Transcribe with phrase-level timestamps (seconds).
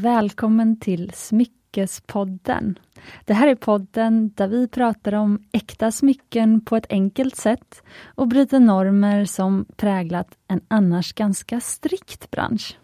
[0.00, 2.78] välkommen till Smyckespodden.
[3.24, 7.82] Det här är podden där vi pratar om äkta smycken på ett enkelt sätt
[8.14, 12.78] och bryter normer som präglat en annars ganska strikt bransch.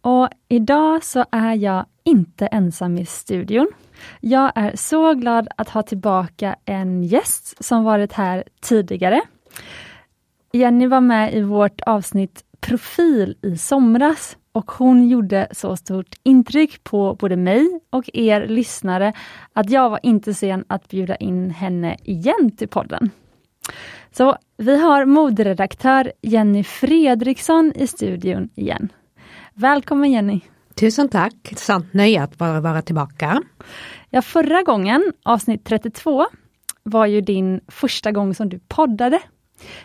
[0.00, 3.68] Och idag så är jag inte ensam i studion.
[4.20, 9.20] Jag är så glad att ha tillbaka en gäst som varit här tidigare.
[10.52, 16.84] Jenny var med i vårt avsnitt Profil i somras och hon gjorde så stort intryck
[16.84, 19.12] på både mig och er lyssnare
[19.52, 23.10] att jag var inte sen att bjuda in henne igen till podden.
[24.10, 28.92] Så vi har moderedaktör Jenny Fredriksson i studion igen.
[29.54, 30.40] Välkommen Jenny!
[30.74, 31.52] Tusen tack!
[31.56, 33.42] Sant nöje att vara, vara tillbaka.
[34.10, 36.26] Ja, förra gången, avsnitt 32,
[36.82, 39.20] var ju din första gång som du poddade.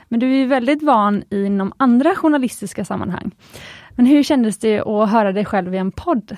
[0.10, 3.32] Men du är ju väldigt van inom andra journalistiska sammanhang.
[3.96, 6.38] Men hur kändes det att höra dig själv i en podd?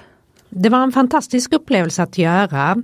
[0.50, 2.84] Det var en fantastisk upplevelse att göra.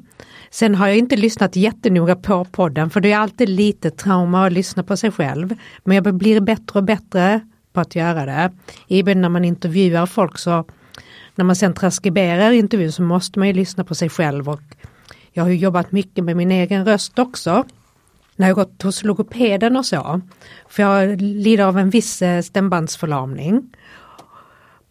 [0.49, 4.53] Sen har jag inte lyssnat jättenoga på podden för det är alltid lite trauma att
[4.53, 5.55] lyssna på sig själv.
[5.83, 7.41] Men jag blir bättre och bättre
[7.73, 8.52] på att göra det.
[8.89, 10.65] Även när man intervjuar folk så
[11.35, 14.61] när man sen transkriberar intervjun så måste man ju lyssna på sig själv och
[15.31, 17.65] jag har jobbat mycket med min egen röst också.
[18.35, 20.21] När jag gått hos logopeden och så.
[20.67, 23.69] För jag lider av en viss eh, stämbandsförlamning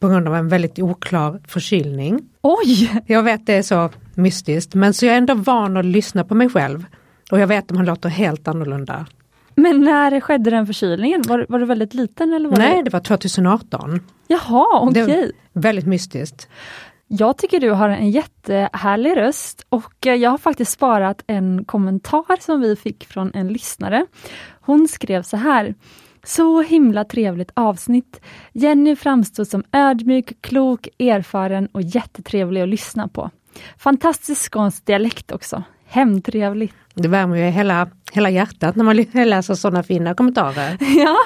[0.02, 2.20] på grund av en väldigt oklar förkylning.
[2.40, 3.02] Oj!
[3.06, 6.34] Jag vet det är så mystiskt men så jag är ändå van att lyssna på
[6.34, 6.84] mig själv.
[7.30, 9.06] Och jag vet att man låter helt annorlunda.
[9.54, 11.22] Men när skedde den förkylningen?
[11.22, 12.32] Var, var du väldigt liten?
[12.32, 12.82] Eller var Nej, det...
[12.82, 14.00] det var 2018.
[14.28, 15.02] Jaha, okej.
[15.02, 15.32] Okay.
[15.52, 16.48] Väldigt mystiskt.
[17.06, 22.60] Jag tycker du har en jättehärlig röst och jag har faktiskt sparat en kommentar som
[22.60, 24.06] vi fick från en lyssnare.
[24.60, 25.74] Hon skrev så här
[26.26, 28.20] så himla trevligt avsnitt.
[28.52, 33.30] Jenny framstod som ödmjuk, klok, erfaren och jättetrevlig att lyssna på.
[33.78, 35.62] Fantastisk skånsk dialekt också.
[35.86, 36.74] Hemtrevligt.
[36.94, 40.76] Det värmer ju hela, hela hjärtat när man läser sådana fina kommentarer.
[40.96, 41.16] Ja,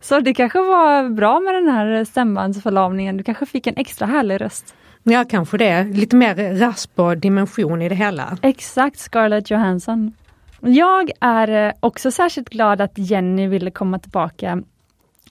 [0.00, 3.16] så det kanske var bra med den här stämbandsförlamningen.
[3.16, 4.74] Du kanske fick en extra härlig röst.
[5.02, 5.84] Ja, kanske det.
[5.84, 8.38] Lite mer rasp och dimension i det hela.
[8.42, 10.12] Exakt, Scarlett Johansson.
[10.60, 14.62] Jag är eh, också särskilt glad att Jenny ville komma tillbaka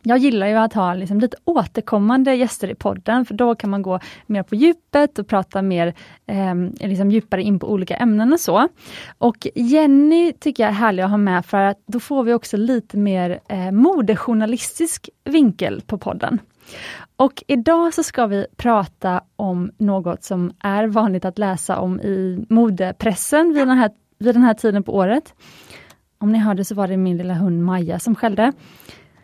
[0.03, 3.81] jag gillar ju att ha liksom lite återkommande gäster i podden, för då kan man
[3.81, 5.93] gå mer på djupet och prata mer
[6.25, 8.67] eh, liksom djupare in på olika ämnen och så.
[9.17, 12.57] Och Jenny tycker jag är härlig att ha med för att då får vi också
[12.57, 16.39] lite mer eh, modejournalistisk vinkel på podden.
[17.15, 22.45] Och idag så ska vi prata om något som är vanligt att läsa om i
[22.49, 25.33] modepressen vid den här vid den här tiden på året.
[26.17, 28.53] Om ni hörde så var det min lilla hund Maja som skällde.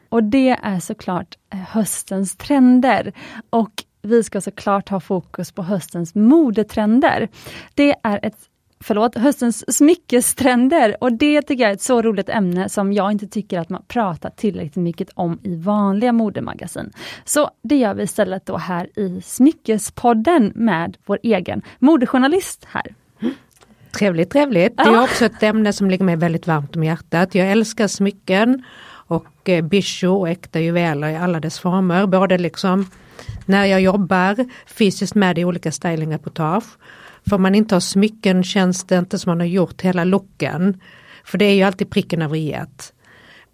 [0.09, 3.13] Och det är såklart eh, höstens trender.
[3.49, 7.29] Och vi ska såklart ha fokus på höstens modetrender.
[7.73, 8.37] Det är ett
[8.79, 13.27] förlåt, höstens smyckestrender och det tycker jag är ett så roligt ämne som jag inte
[13.27, 16.91] tycker att man pratar tillräckligt mycket om i vanliga modemagasin.
[17.25, 22.95] Så det gör vi istället då här i Smyckespodden med vår egen modejournalist här.
[23.97, 24.77] Trevligt, trevligt.
[24.77, 27.35] Det är också ett ämne som ligger mig väldigt varmt om hjärtat.
[27.35, 28.63] Jag älskar smycken
[29.07, 32.07] och eh, bisho och äkta juveler i alla dess former.
[32.07, 32.89] Både liksom
[33.45, 36.63] när jag jobbar fysiskt med i olika stylingreportage.
[37.29, 40.81] För om man inte har smycken känns det inte som man har gjort hela looken.
[41.23, 42.55] För det är ju alltid pricken över i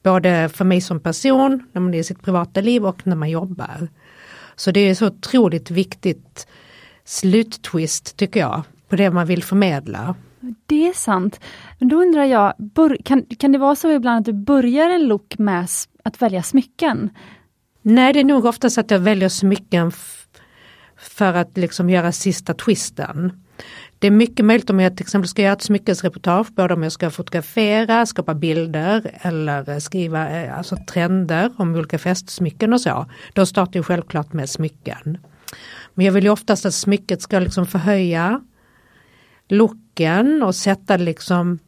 [0.04, 3.30] Både för mig som person, när man är i sitt privata liv och när man
[3.30, 3.88] jobbar.
[4.56, 6.48] Så det är så otroligt viktigt
[7.06, 10.16] sluttwist tycker jag på det man vill förmedla.
[10.66, 11.40] Det är sant.
[11.80, 12.54] Men då undrar jag,
[13.06, 15.68] kan, kan det vara så ibland att du börjar en look med
[16.04, 17.10] att välja smycken?
[17.82, 19.92] Nej, det är nog oftast att jag väljer smycken
[20.98, 23.44] för att liksom göra sista twisten.
[24.00, 26.92] Det är mycket möjligt om jag till exempel ska göra ett smyckesreportage, både om jag
[26.92, 33.06] ska fotografera, skapa bilder eller skriva eh, alltså trender om olika festsmycken och så.
[33.34, 35.18] Då startar jag självklart med smycken.
[35.94, 38.42] Men jag vill ju oftast att smycket ska liksom förhöja
[40.02, 41.60] looken och sätta liksom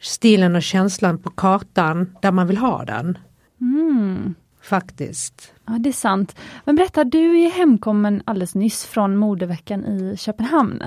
[0.00, 3.18] stilen och känslan på kartan där man vill ha den.
[3.60, 4.34] Mm.
[4.62, 5.52] Faktiskt.
[5.66, 6.36] Ja, det är sant.
[6.64, 10.82] Men berätta, du är hemkommen alldeles nyss från modeveckan i Köpenhamn.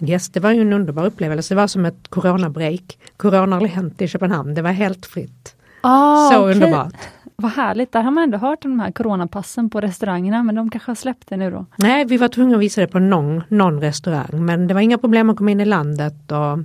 [0.00, 1.54] Yes, det var ju en underbar upplevelse.
[1.54, 2.98] Det var som ett coronabreak.
[3.16, 4.54] Corona har hänt i Köpenhamn.
[4.54, 5.56] Det var helt fritt.
[5.80, 6.54] Ah, Så okay.
[6.54, 6.94] underbart.
[7.36, 10.70] Vad härligt, där har man ändå hört om de här coronapassen på restaurangerna men de
[10.70, 11.66] kanske har släppt det nu då?
[11.76, 14.98] Nej, vi var tvungna att visa det på någon, någon restaurang men det var inga
[14.98, 16.58] problem att komma in i landet och,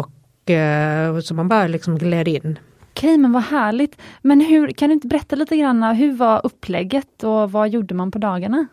[0.00, 2.58] och eh, så man bara liksom gled in.
[2.90, 3.96] Okej, men vad härligt.
[4.22, 8.10] Men hur, kan du inte berätta lite grann, hur var upplägget och vad gjorde man
[8.10, 8.66] på dagarna?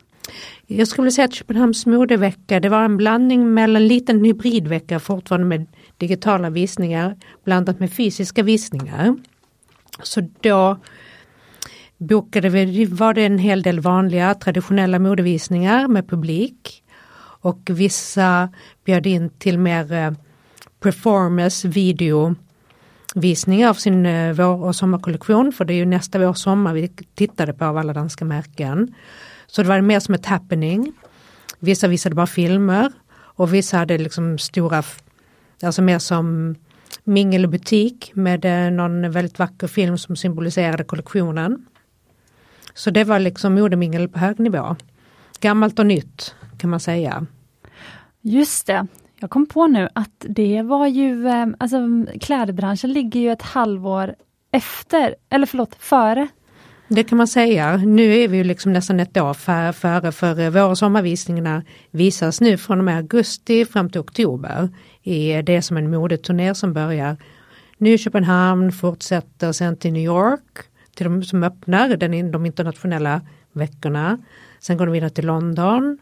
[0.68, 5.48] Jag skulle säga att Köpenhamns modevecka det var en blandning mellan en liten hybridvecka fortfarande
[5.48, 5.66] med
[5.98, 9.16] digitala visningar blandat med fysiska visningar.
[10.04, 10.78] Så då
[11.98, 16.84] bokade vi, var det en hel del vanliga traditionella modevisningar med publik.
[17.42, 18.50] Och vissa
[18.86, 20.12] bjöd in till mer eh,
[20.80, 26.38] performance videovisningar av sin eh, vår och sommarkollektion för det är ju nästa vår och
[26.38, 28.94] sommar vi tittade på av alla danska märken.
[29.48, 30.94] Så det var mer som ett happening.
[31.60, 32.92] Vissa visade bara filmer
[33.38, 34.84] och vissa hade liksom stora,
[35.64, 36.56] alltså mer som
[37.04, 41.66] mingelbutik med eh, någon väldigt vacker film som symboliserade kollektionen.
[42.78, 44.76] Så det var liksom modemingel på hög nivå.
[45.40, 47.26] Gammalt och nytt kan man säga.
[48.22, 48.88] Just det.
[49.20, 51.78] Jag kom på nu att det var ju, eh, alltså
[52.22, 54.16] klädbranschen ligger ju ett halvår
[54.52, 56.28] efter, eller förlåt, före.
[56.88, 57.78] Det kan man säga.
[57.78, 62.42] Nu är vi ju liksom nästan ett år före, för, för vår och sommarvisningarna visas
[62.42, 64.70] nu från och med augusti fram till oktober.
[65.04, 67.18] I det som en modeturné som börjar
[67.78, 73.22] nu i Köpenhamn, fortsätter sen till New York, till de som öppnar den, de internationella
[73.52, 74.18] veckorna.
[74.60, 75.98] Sen går de vidare till London,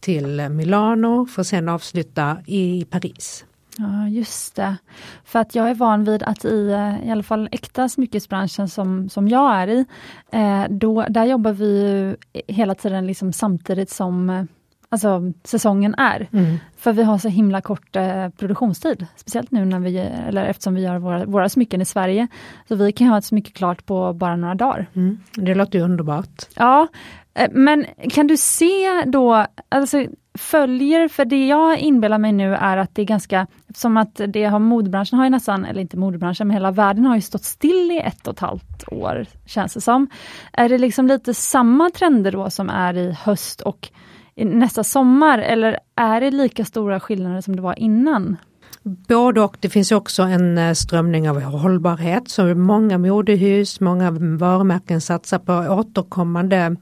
[0.00, 3.44] till Milano för att sen avsluta i Paris.
[3.78, 4.76] Ja, just det.
[5.24, 9.08] För att jag är van vid att i, eh, i alla fall äkta smyckesbranschen som,
[9.08, 9.84] som jag är i,
[10.32, 12.16] eh, då, där jobbar vi
[12.48, 14.44] hela tiden liksom samtidigt som eh,
[14.94, 16.28] alltså, säsongen är.
[16.32, 16.56] Mm.
[16.76, 20.82] För vi har så himla kort eh, produktionstid, speciellt nu när vi, eller eftersom vi
[20.82, 22.28] gör våra, våra smycken i Sverige.
[22.68, 24.86] Så vi kan ha ett smycke klart på bara några dagar.
[24.94, 25.18] Mm.
[25.34, 26.42] Det låter ju underbart.
[26.54, 26.88] Ja,
[27.34, 30.06] eh, men kan du se då, alltså
[30.38, 34.44] följer, för det jag inbillar mig nu är att det är ganska, som att det
[34.44, 37.90] har modebranschen har ju nästan, eller inte modebranschen, men hela världen har ju stått still
[37.92, 40.08] i ett och ett halvt år, känns det som.
[40.52, 43.90] Är det liksom lite samma trender då som är i höst och
[44.36, 48.36] nästa sommar, eller är det lika stora skillnader som det var innan?
[48.82, 49.56] Både och.
[49.60, 52.28] Det finns också en eh, strömning av hållbarhet.
[52.28, 56.76] Så många modehus, många varumärken satsar på återkommande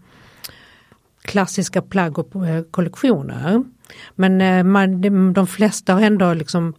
[1.23, 3.65] klassiska plagg och eh, kollektioner.
[4.15, 6.75] Men eh, man, de flesta har ändå liksom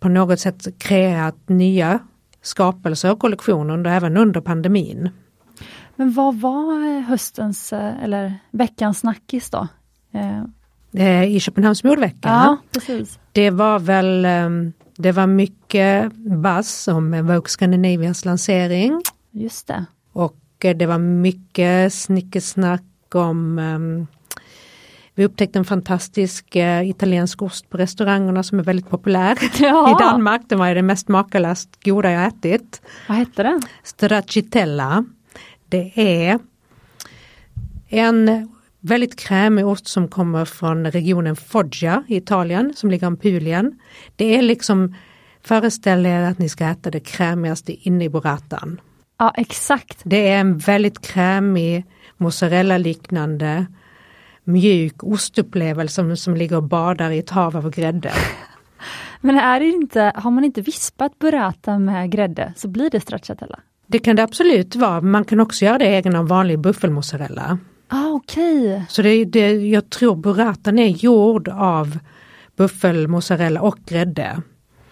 [0.00, 1.98] på något sätt kreerat nya
[2.42, 5.10] skapelser och kollektioner under, även under pandemin.
[5.96, 9.68] Men vad var höstens eller veckans snackis då?
[11.28, 12.28] I Köpenhamns modevecka?
[12.28, 13.18] Ja, precis.
[13.32, 19.02] Det var väl ehm, det var mycket buzz om Vogue Scandinavias lansering.
[19.30, 19.84] Just det.
[20.12, 22.82] Och det var mycket snickesnack
[23.14, 24.06] om um,
[25.14, 29.90] vi upptäckte en fantastisk uh, italiensk ost på restaurangerna som är väldigt populär ja.
[29.90, 30.42] i Danmark.
[30.48, 32.82] Den var det mest makalöst goda jag ätit.
[33.08, 33.62] Vad hette den?
[33.82, 35.04] Stracciatella.
[35.68, 36.38] Det är
[37.88, 38.48] en
[38.84, 43.78] väldigt krämig ost som kommer från regionen Foggia i Italien som ligger om Pulien.
[44.16, 44.94] Det är liksom
[45.42, 48.80] Föreställ er att ni ska äta det krämigaste inne i burratan.
[49.18, 50.00] Ja exakt.
[50.04, 51.84] Det är en väldigt krämig
[52.16, 53.66] mozzarella-liknande
[54.44, 58.12] mjuk ostupplevelse som, som ligger och badar i ett hav av grädde.
[59.20, 63.60] Men är det inte, har man inte vispat burrata med grädde så blir det stracciatella?
[63.86, 67.58] Det kan det absolut vara, man kan också göra det egen av vanlig buffelmozzarella.
[67.94, 68.82] Ah, okay.
[68.88, 71.98] Så det, det, jag tror burratan är gjord av
[72.56, 74.42] buffelmozzarella och grädde.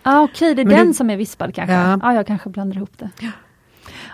[0.02, 0.54] Ah, Okej, okay.
[0.54, 1.74] det är Men den du, som är vispad kanske?
[1.74, 1.98] Ja.
[2.02, 3.10] Ah, jag kanske blandar ihop det.
[3.20, 3.30] Ja.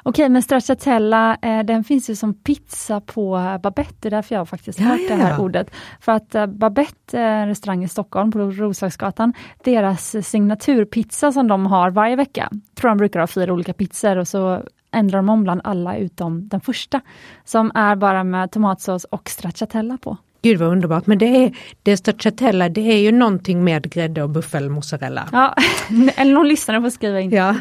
[0.03, 4.49] Okej, men stracciatella, eh, den finns ju som pizza på Babette, det är därför jag
[4.49, 5.71] faktiskt hört ja, det här ordet.
[6.01, 9.33] För att eh, Babette, eh, restaurang i Stockholm på Roslagsgatan,
[9.65, 14.29] deras signaturpizza som de har varje vecka, tror de brukar ha fyra olika pizzor och
[14.29, 17.01] så ändrar de om bland alla utom den första,
[17.45, 20.17] som är bara med tomatsås och stracciatella på.
[20.43, 24.31] Gud vad underbart, men det är det stracciatella, det är ju någonting med grädde och
[24.31, 25.29] buffelmozzarella.
[25.33, 25.55] Ja,
[26.17, 27.31] eller någon lyssnare får skriva in.
[27.31, 27.57] Ja,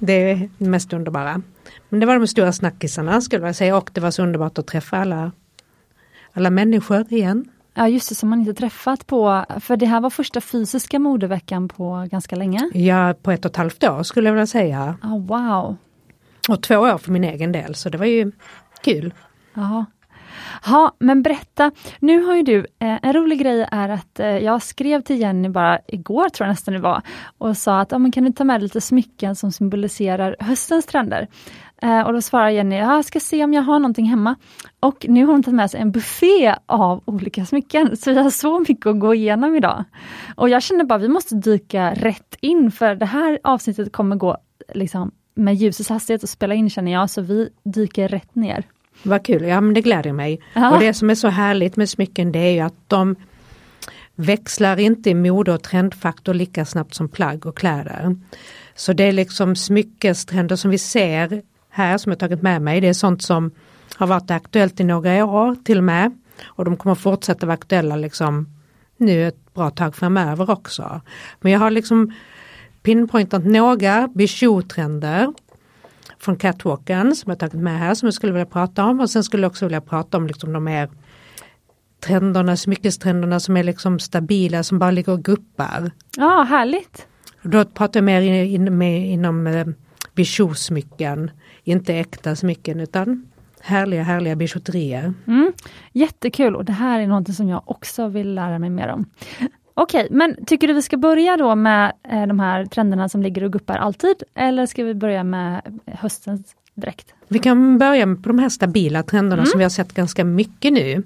[0.00, 1.42] det är det mest underbara.
[1.88, 4.66] Men det var de stora snackisarna skulle jag säga och det var så underbart att
[4.66, 5.32] träffa alla,
[6.32, 7.44] alla människor igen.
[7.74, 11.68] Ja just det, som man inte träffat på, för det här var första fysiska modeveckan
[11.68, 12.70] på ganska länge?
[12.74, 14.96] Ja, på ett och ett halvt år skulle jag vilja säga.
[15.02, 15.76] Oh, wow!
[16.48, 18.32] Och två år för min egen del, så det var ju
[18.82, 19.14] kul.
[19.54, 19.84] Ja,
[20.66, 21.70] Ja, men berätta.
[22.00, 25.48] Nu har ju du, eh, en rolig grej är att eh, jag skrev till Jenny
[25.48, 27.02] bara igår, tror jag nästan det var,
[27.38, 31.28] och sa att ja, man kan du ta med lite smycken som symboliserar höstens trender?
[31.82, 34.36] Eh, och då svarar Jenny, jag ska se om jag har någonting hemma.
[34.80, 38.30] Och nu har hon tagit med sig en buffé av olika smycken, så vi har
[38.30, 39.84] så mycket att gå igenom idag.
[40.36, 44.36] Och jag känner bara, vi måste dyka rätt in, för det här avsnittet kommer gå
[44.74, 48.64] liksom med ljusets hastighet och spela in känner jag, så vi dyker rätt ner.
[49.02, 50.40] Vad kul, ja men det gläder mig.
[50.54, 50.74] Ja.
[50.74, 53.16] Och det som är så härligt med smycken det är ju att de
[54.14, 58.16] växlar inte i mode och trendfaktor lika snabbt som plagg och kläder.
[58.74, 62.80] Så det är liksom smyckestrender som vi ser här som jag tagit med mig.
[62.80, 63.50] Det är sånt som
[63.96, 66.18] har varit aktuellt i några år till och med.
[66.44, 68.48] Och de kommer fortsätta vara aktuella liksom
[68.96, 71.00] nu ett bra tag framöver också.
[71.40, 72.12] Men jag har liksom
[72.88, 75.32] pinpointat några bijou-trender
[76.18, 79.24] från catwalken som jag tagit med här som jag skulle vilja prata om och sen
[79.24, 80.88] skulle jag också vilja prata om liksom de här
[82.00, 85.90] trenderna, smyckestrenderna som är liksom stabila som bara ligger och guppar.
[86.16, 87.06] Ja, härligt.
[87.42, 89.66] Då pratar jag mer in, in, med, inom eh,
[90.14, 91.30] bijou-smycken,
[91.64, 93.28] inte äkta smycken utan
[93.60, 95.14] härliga härliga bijouterier.
[95.26, 95.52] Mm.
[95.92, 99.10] Jättekul och det här är något som jag också vill lära mig mer om.
[99.80, 103.44] Okej, men tycker du vi ska börja då med eh, de här trenderna som ligger
[103.44, 104.22] och guppar alltid?
[104.34, 107.14] Eller ska vi börja med höstens direkt?
[107.28, 111.02] Vi kan börja med de här stabila trenderna som vi har sett ganska mycket nu.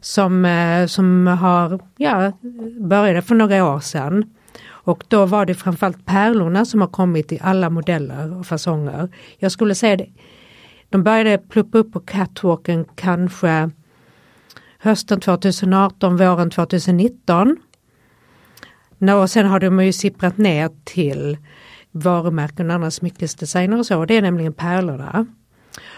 [0.00, 2.32] Som, eh, som har, ja,
[2.80, 4.34] började för några år sedan.
[4.64, 9.08] Och då var det framförallt pärlorna som har kommit i alla modeller och fasonger.
[9.38, 10.08] Jag skulle säga det,
[10.90, 13.70] de började pluppa upp på catwalken kanske
[14.78, 17.56] hösten 2018, våren 2019.
[19.02, 21.38] No, och sen har de ju sipprat ner till
[21.90, 23.98] varumärken och andra smyckesdesigner och så.
[23.98, 25.26] och Det är nämligen pärlorna.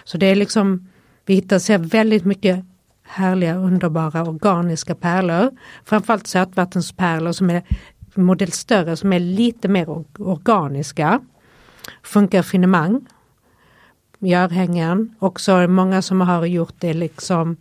[0.04, 0.88] Så det är liksom,
[1.26, 2.64] vi hittar ser väldigt mycket
[3.02, 5.50] härliga underbara organiska pärlor.
[5.84, 7.62] Framförallt sötvattenspärlor som är
[8.14, 11.20] modell större som är lite mer organiska.
[12.02, 13.06] Funkar finemang.
[14.18, 15.14] i örhängen.
[15.18, 17.56] Också många som har gjort det liksom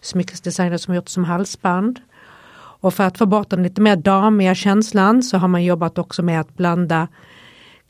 [0.00, 2.00] smyckesdesigner som har gjort som halsband.
[2.80, 6.22] Och för att få bort den lite mer damiga känslan så har man jobbat också
[6.22, 7.08] med att blanda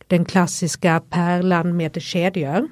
[0.07, 2.69] den klassiska pärlan med kedjor.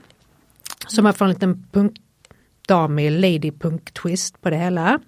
[0.86, 5.00] Så man får en liten punkdamig lady punk twist på det hela.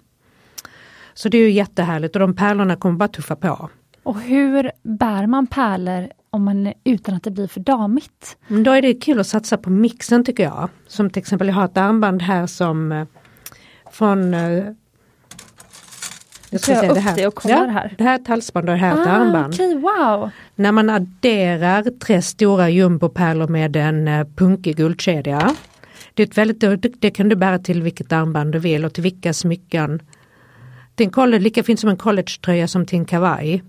[1.13, 3.69] Så det är ju jättehärligt och de pärlorna kommer bara tuffa på.
[4.03, 8.37] Och hur bär man pärlor om man, utan att det blir för damigt?
[8.47, 10.69] Men då är det kul att satsa på mixen tycker jag.
[10.87, 13.07] Som till exempel jag har ett armband här som eh,
[13.91, 14.63] från eh,
[16.51, 17.95] jag tar jag upp det och kollar här.
[17.97, 19.53] Det här är ett halsband och det här är ett Ah, armband.
[19.53, 20.29] Okej, wow!
[20.55, 25.55] När man adderar tre stora jumbopärlor med en eh, punkig guldkedja.
[26.13, 28.93] Det, är ett väldigt, det, det kan du bära till vilket armband du vill och
[28.93, 30.01] till vilka smycken.
[30.95, 33.63] Det är en lika fint som en collegetröja som till en kavaj.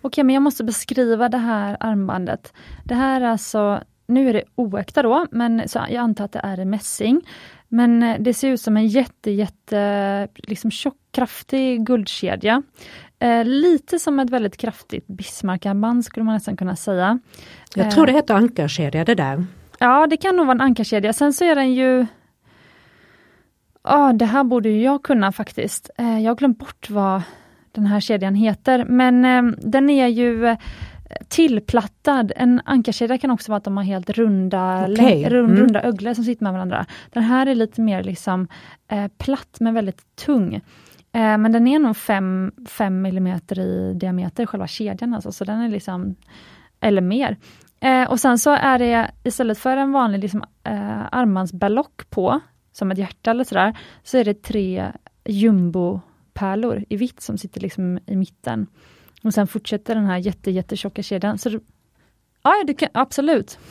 [0.00, 2.52] Okej, men jag måste beskriva det här armbandet.
[2.84, 6.40] Det här är alltså, nu är det oäkta då, men så jag antar att det
[6.42, 7.20] är mässing.
[7.74, 12.62] Men eh, det ser ut som en jätte, jätte liksom tjock, kraftig guldkedja.
[13.18, 17.18] Eh, lite som ett väldigt kraftigt Bismarckarmband skulle man nästan kunna säga.
[17.74, 17.92] Jag Eh.
[17.92, 19.44] tror det heter ankarkedja det där.
[19.78, 21.12] Ja, det kan nog vara en ankarkedja.
[21.12, 22.06] Sen så är den ju...
[23.84, 25.90] Ja, det här borde ju jag kunna faktiskt.
[25.98, 27.22] Eh, jag har glömt bort vad
[27.72, 30.58] den här kedjan heter, men eh, den är ju eh,
[31.28, 32.32] tillplattad.
[32.36, 35.62] En ankarkedja kan också vara att de har helt runda, Okej, lä- rund, mm.
[35.62, 36.86] runda öglor som sitter med varandra.
[37.10, 38.48] Den här är lite mer liksom
[38.88, 40.54] eh, platt men väldigt tung.
[41.12, 43.26] Eh, men den är nog 5 mm
[43.56, 46.14] i diameter, själva kedjan alltså, så den är liksom,
[46.80, 47.36] eller mer.
[47.80, 52.40] Eh, och sen så är det istället för en vanlig liksom, eh, armbandsballock på,
[52.72, 54.92] som ett hjärta eller sådär, så är det tre
[55.24, 58.66] jumbopärlor i vitt som sitter liksom i mitten.
[59.22, 61.38] Och sen fortsätter den här jätte, jättetjocka kedjan.
[61.38, 61.60] Så, det-
[62.42, 63.58] ja, det kan, absolut.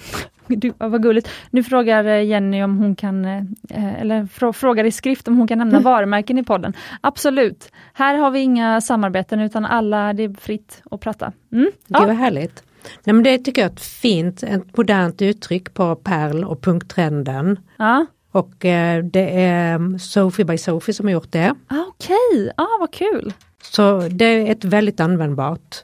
[0.48, 1.30] Du, vad gulligt.
[1.50, 5.48] Nu frågar eh, Jenny om hon kan, eh, eller frå, frågar i skrift om hon
[5.48, 6.74] kan nämna varumärken i podden.
[7.02, 7.72] Absolut.
[7.94, 11.32] Här har vi inga samarbeten utan alla, det är fritt att prata.
[11.52, 11.72] Mm?
[11.88, 12.00] Ja.
[12.06, 12.64] vad härligt.
[13.04, 17.60] Nej, men det tycker jag är ett fint, ett modernt uttryck på pärl och punktrenden.
[17.78, 18.06] Ja.
[18.32, 21.56] Och eh, det är mm, Sophie by Sophie som har gjort det.
[21.68, 23.34] Ah, Okej, ah, vad kul.
[23.62, 25.84] Så det är ett väldigt användbart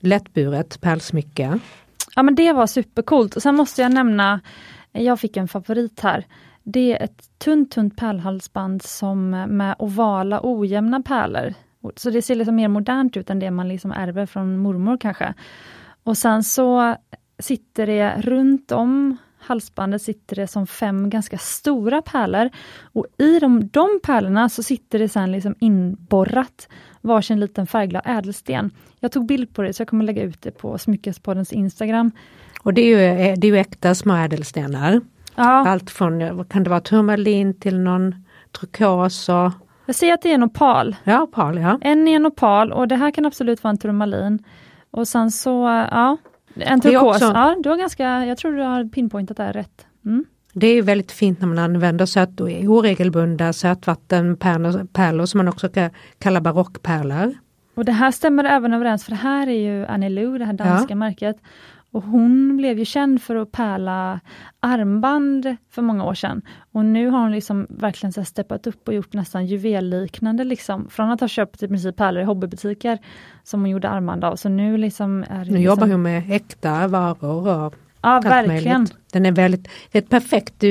[0.00, 1.58] lättburet pärlsmycke.
[2.16, 3.36] Ja men det var supercoolt.
[3.36, 4.40] Och sen måste jag nämna,
[4.92, 6.26] jag fick en favorit här.
[6.62, 11.54] Det är ett tunt, tunt pärlhalsband som med ovala ojämna pärlor.
[11.96, 15.34] Så det ser liksom mer modernt ut än det man liksom ärver från mormor kanske.
[16.02, 16.96] Och sen så
[17.38, 22.50] sitter det runt om halsbandet sitter det som fem ganska stora pärlor.
[22.82, 26.68] Och i de, de pärlorna så sitter det sen liksom inborrat
[27.02, 28.70] varsin liten färgglad ädelsten.
[29.00, 32.10] Jag tog bild på det så jag kommer lägga ut det på Smyckespoddens Instagram.
[32.62, 35.00] Och det är ju, eh, det är ju äkta små ädelstenar.
[35.36, 38.14] Ja, Allt från, eh, kan det vara, turmalin till någon
[38.60, 39.50] turkos och
[39.86, 40.96] jag ser att det är en opal.
[41.04, 41.78] ja, opal ja.
[41.80, 44.44] En är en opal och det här kan absolut vara en turmalin.
[44.90, 45.50] Och sen så,
[45.90, 46.16] ja,
[46.54, 47.02] en turkos.
[47.16, 49.86] också- Ja, du har ganska, jag tror du har pinpointat det här rätt.
[50.04, 50.24] Mm.
[50.52, 56.40] Det är väldigt fint när man använder söt, oregelbundna sötvattenpärlor som man också kan kalla
[56.40, 57.34] barockpärlor.
[57.74, 60.52] Och det här stämmer även överens för det här är ju Annie Lou, det här
[60.52, 60.96] danska ja.
[60.96, 61.36] märket.
[61.92, 64.20] Och hon blev ju känd för att pärla
[64.60, 66.42] armband för många år sedan.
[66.72, 70.88] Och nu har hon liksom verkligen så steppat upp och gjort nästan juvelliknande liksom.
[70.90, 72.98] Från att ha köpt i princip pärlor i hobbybutiker
[73.42, 74.36] som hon gjorde armband av.
[74.36, 75.62] Så nu liksom är Nu liksom...
[75.62, 78.78] jobbar hon med äkta varor och Ja, verkligen.
[78.78, 78.96] Möjligt.
[79.12, 80.64] Den är väldigt, det är ett perfekt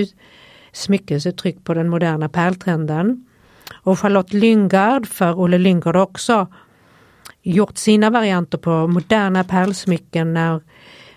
[0.71, 3.25] smyckesuttryck på den moderna pärltrenden.
[3.83, 6.47] Och Charlotte Lyngard för Olle Lyngard också
[7.41, 10.61] gjort sina varianter på moderna pärlsmycken när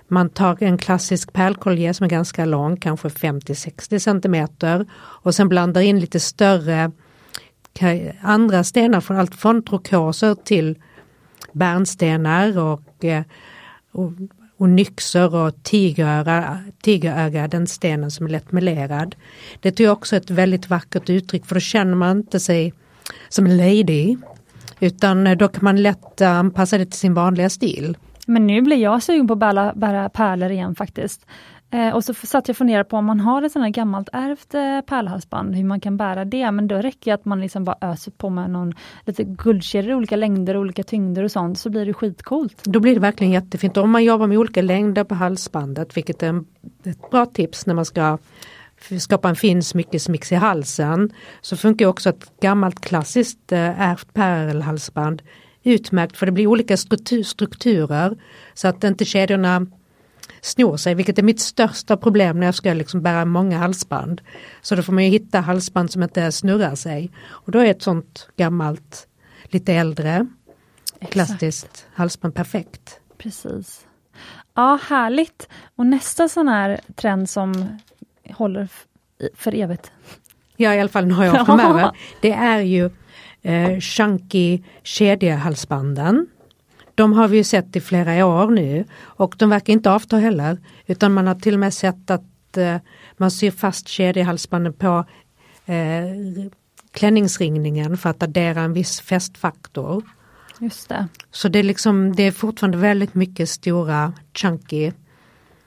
[0.09, 5.80] man tar en klassisk pärlkollier som är ganska lång, kanske 50-60 cm och sen blandar
[5.80, 6.90] in lite större
[8.23, 10.78] andra stenar från allt från trokoser till
[11.52, 13.23] bärnstenar och, eh,
[13.92, 14.12] och,
[14.64, 19.14] och nyxor och tigeröga, den stenen som är lätt melerad.
[19.61, 22.73] Det tycker jag också är ett väldigt vackert uttryck för då känner man inte sig
[23.28, 24.16] som en lady
[24.80, 27.97] utan eh, då kan man lätt anpassa det till sin vanliga stil.
[28.26, 31.26] Men nu blir jag sugen på att bära, bära pärlor igen faktiskt.
[31.75, 34.09] Eh, och så satt jag och funderade på om man har ett sånt här gammalt
[34.12, 36.50] ärvt eh, pärlhalsband, hur man kan bära det.
[36.50, 39.95] Men då räcker det att man liksom bara öser på med någon lite guldkedjor i
[39.95, 42.61] olika längder, olika tyngder och sånt, så blir det skitcoolt.
[42.64, 43.76] Då blir det verkligen jättefint.
[43.76, 46.45] Om man jobbar med olika längder på halsbandet, vilket är
[46.85, 48.19] ett bra tips när man ska
[49.00, 55.23] skapa en fin smyckesmix i halsen, så funkar också ett gammalt klassiskt eh, ärvt pärlhalsband
[55.62, 58.16] utmärkt för det blir olika strukturer
[58.54, 59.66] så att inte kedjorna
[60.44, 64.20] snor sig, vilket är mitt största problem när jag ska liksom bära många halsband.
[64.62, 67.10] Så då får man hitta halsband som inte snurrar sig.
[67.26, 69.06] Och då är ett sånt gammalt,
[69.44, 70.26] lite äldre,
[71.10, 73.00] klassiskt halsband perfekt.
[73.18, 73.86] Precis.
[74.54, 75.48] Ja, härligt.
[75.76, 77.78] Och nästa sån här trend som
[78.30, 78.68] håller
[79.35, 79.92] för evigt.
[80.57, 81.90] Ja, i alla fall har jag framöver.
[82.20, 82.90] Det är ju
[83.42, 86.26] eh, chunky kedjehalsbanden.
[86.94, 91.12] De har vi sett i flera år nu och de verkar inte avta heller utan
[91.12, 92.76] man har till och med sett att eh,
[93.16, 95.04] man syr fast kedjehalsbanden på
[95.66, 96.04] eh,
[96.92, 100.02] klänningsringningen för att addera en viss fästfaktor.
[100.59, 101.09] Just det.
[101.30, 104.92] Så det är, liksom, det är fortfarande väldigt mycket stora chunky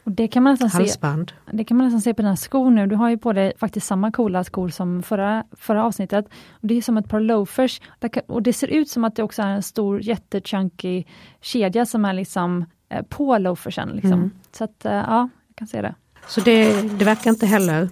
[0.07, 1.31] och det kan man nästan halsband.
[1.45, 2.87] Se, det kan man nästan se på dina skor nu.
[2.87, 6.25] Du har ju på dig faktiskt samma coola skor som förra, förra avsnittet.
[6.51, 7.81] Och Det är som ett par loafers.
[8.27, 11.03] Och det ser ut som att det också är en stor jättechunky
[11.41, 13.89] kedja som är liksom eh, på loafersen.
[13.89, 14.13] Liksom.
[14.13, 14.31] Mm.
[14.51, 15.95] Så att eh, ja, jag kan se det.
[16.27, 17.89] Så det, det verkar inte heller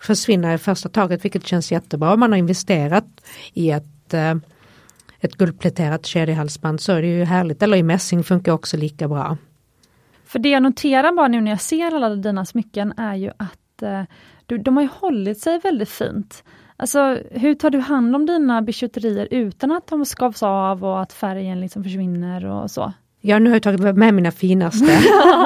[0.00, 2.12] försvinna i första taget vilket känns jättebra.
[2.12, 3.06] Om man har investerat
[3.52, 4.34] i ett eh,
[5.20, 7.62] ett guldpläterat kedjehalsband så är det ju härligt.
[7.62, 9.36] Eller i mässing funkar också lika bra.
[10.28, 13.82] För det jag noterar bara nu när jag ser alla dina smycken är ju att
[13.82, 14.02] eh,
[14.46, 16.44] du, de har ju hållit sig väldigt fint.
[16.76, 21.12] Alltså hur tar du hand om dina bijouterier utan att de skavs av och att
[21.12, 22.92] färgen liksom försvinner och så?
[23.20, 24.98] Ja, nu har jag tagit med mina finaste.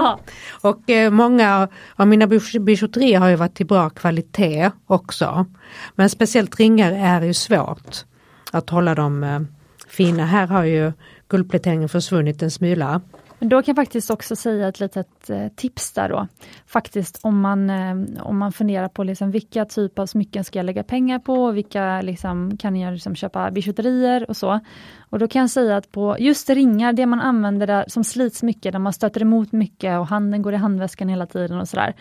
[0.60, 2.26] och eh, många av mina
[2.60, 5.46] bijouterier har ju varit i bra kvalitet också.
[5.94, 8.04] Men speciellt ringar är ju svårt
[8.52, 9.40] att hålla dem eh,
[9.88, 10.26] fina.
[10.26, 10.92] Här har ju
[11.28, 13.00] guldpläteringen försvunnit en smula.
[13.42, 16.26] Men då kan jag faktiskt också säga ett litet eh, tips där då.
[16.66, 20.66] Faktiskt om man, eh, om man funderar på liksom vilka typer av smycken ska jag
[20.66, 24.60] lägga pengar på, vilka liksom, kan jag liksom köpa bijouterier och så.
[25.10, 28.42] Och då kan jag säga att på just ringar, det man använder där, som slits
[28.42, 31.94] mycket, där man stöter emot mycket och handen går i handväskan hela tiden och sådär.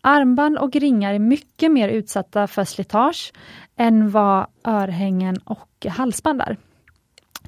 [0.00, 3.32] Armband och ringar är mycket mer utsatta för slitage
[3.76, 6.56] än vad örhängen och halsband är.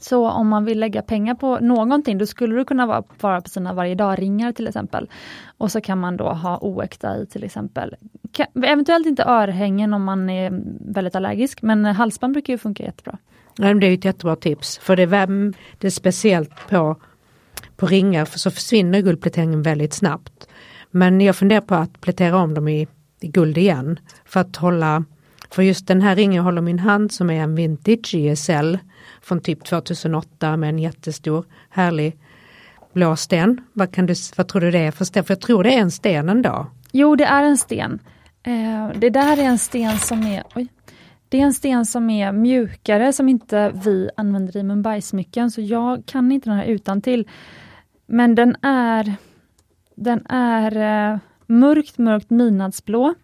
[0.01, 3.49] Så om man vill lägga pengar på någonting, då skulle det kunna vara, vara på
[3.49, 5.09] sina varje dag-ringar till exempel.
[5.59, 7.97] Och så kan man då ha oäkta i till exempel.
[8.55, 13.19] Eventuellt inte örhängen om man är väldigt allergisk, men halsband brukar ju funka jättebra.
[13.57, 16.97] Ja, det är ett jättebra tips, för det är, det är speciellt på,
[17.77, 20.49] på ringar, för så försvinner guldpläteringen väldigt snabbt.
[20.91, 22.89] Men jag funderar på att plätera om dem i,
[23.21, 25.05] i guld igen, för att hålla
[25.51, 28.79] för just den här ringen jag håller min hand som är en vintage ISL
[29.29, 32.17] från typ 2008 med en jättestor härlig
[32.93, 33.61] blå sten.
[33.73, 35.25] Vad, kan du, vad tror du det är för sten?
[35.25, 36.67] För jag tror det är en sten ändå.
[36.93, 37.99] Jo, det är en sten.
[38.43, 40.69] Eh, det där är en sten som är oj,
[41.29, 46.07] det är en sten som är mjukare som inte vi använder i Mumbai-smycken så jag
[46.07, 47.29] kan inte den här utan till.
[48.07, 49.15] Men den är
[49.95, 50.77] den är
[51.13, 53.15] eh, mörkt, mörkt midnattsblå.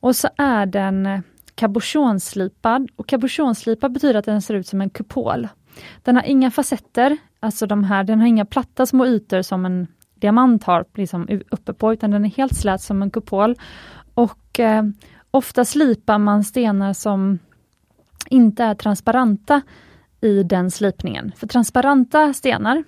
[0.00, 1.22] Och så är den
[1.62, 5.48] cabochonslipad och cabochonslipad betyder att den ser ut som en kupol.
[6.02, 9.86] Den har inga facetter, alltså de här, den har inga platta små ytor som en
[10.14, 13.56] diamant har liksom uppe på, utan den är helt slät som en kupol.
[14.14, 14.82] Och eh,
[15.30, 17.38] ofta slipar man stenar som
[18.30, 19.62] inte är transparenta
[20.20, 21.32] i den slipningen.
[21.36, 22.84] För transparenta stenar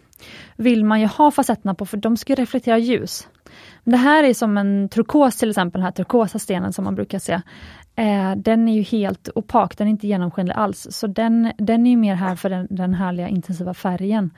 [0.57, 3.29] vill man ju ha facetterna på för de ska reflektera ljus.
[3.85, 7.19] Det här är som en turkos till exempel, den här turkosa stenen som man brukar
[7.19, 7.41] se.
[7.97, 10.87] Eh, den är ju helt opak, den är inte genomskinlig alls.
[10.91, 14.31] Så den, den är mer här för den, den härliga intensiva färgen.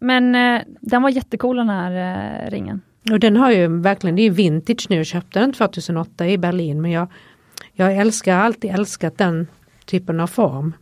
[0.00, 2.80] Men eh, den var jättecool den här eh, ringen.
[3.10, 6.80] Och den har ju verkligen, det är vintage nu, jag köpte den 2008 i Berlin
[6.80, 7.08] men jag,
[7.72, 9.46] jag älskar, alltid älskat den
[9.84, 10.72] typen av form.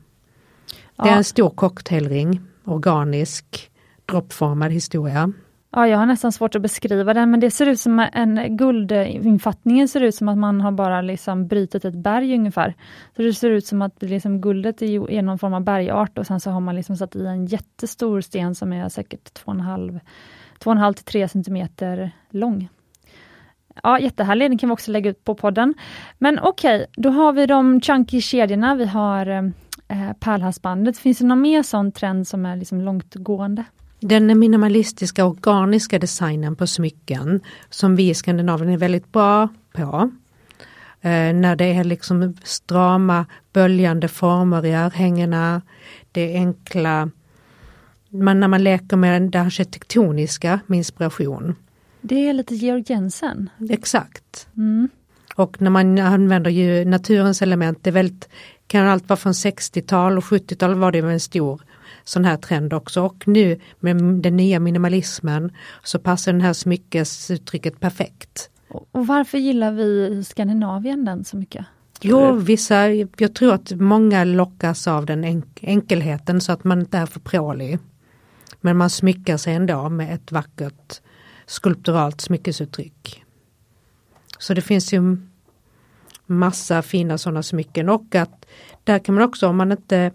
[0.97, 3.71] Det är en stor cocktailring, organisk,
[4.07, 5.33] droppformad historia.
[5.77, 9.89] Ja, jag har nästan svårt att beskriva den, men det ser ut som en guldinfattningen
[9.89, 12.75] ser ut som att man har bara liksom brutit ett berg ungefär.
[13.17, 16.41] Så det ser ut som att liksom guldet är någon form av bergart och sen
[16.41, 21.29] så har man liksom satt i en jättestor sten som är säkert 2,5 till 3
[21.29, 22.69] centimeter lång.
[23.83, 25.75] Ja, jättehärlig, den kan vi också lägga ut på podden.
[26.19, 29.45] Men okej, då har vi de chunky kedjorna, vi har eh,
[29.89, 30.99] eh pärlhalsbandet.
[30.99, 33.65] Finns det någon mer sån trend som är liksom långtgående?
[34.07, 37.41] Den minimalistiska organiska designen på smycken
[37.71, 40.11] som vi i Skandinavien är väldigt bra på.
[41.01, 45.63] Eh, när det är liksom strama böljande former i örhängena.
[46.13, 47.11] Det är enkla,
[48.09, 51.55] man, när man leker med det arkitektoniska med inspiration.
[52.01, 53.51] Det är lite Georg Jensen.
[53.71, 54.49] Exakt.
[54.57, 54.89] Mm.
[55.35, 58.29] Och när man använder ju naturens element, det är väldigt,
[58.67, 61.61] kan allt vara från 60-tal och 70-tal var det en stor
[62.05, 67.81] sån här trend också och nu med den nya minimalismen så passar den här smyckesuttrycket
[67.81, 68.51] perfekt.
[68.69, 71.67] Och varför gillar vi Skandinavien den så mycket?
[72.01, 76.99] Jo, vissa, jag tror att många lockas av den enk enkelheten så att man inte
[76.99, 77.79] är för prålig.
[78.61, 81.01] Men man smyckar sig ändå med ett vackert
[81.47, 83.25] skulpturalt smyckesuttryck.
[84.39, 85.17] Så det finns ju
[86.27, 88.47] massa fina sådana smycken och att
[88.85, 90.13] där kan man också om man inte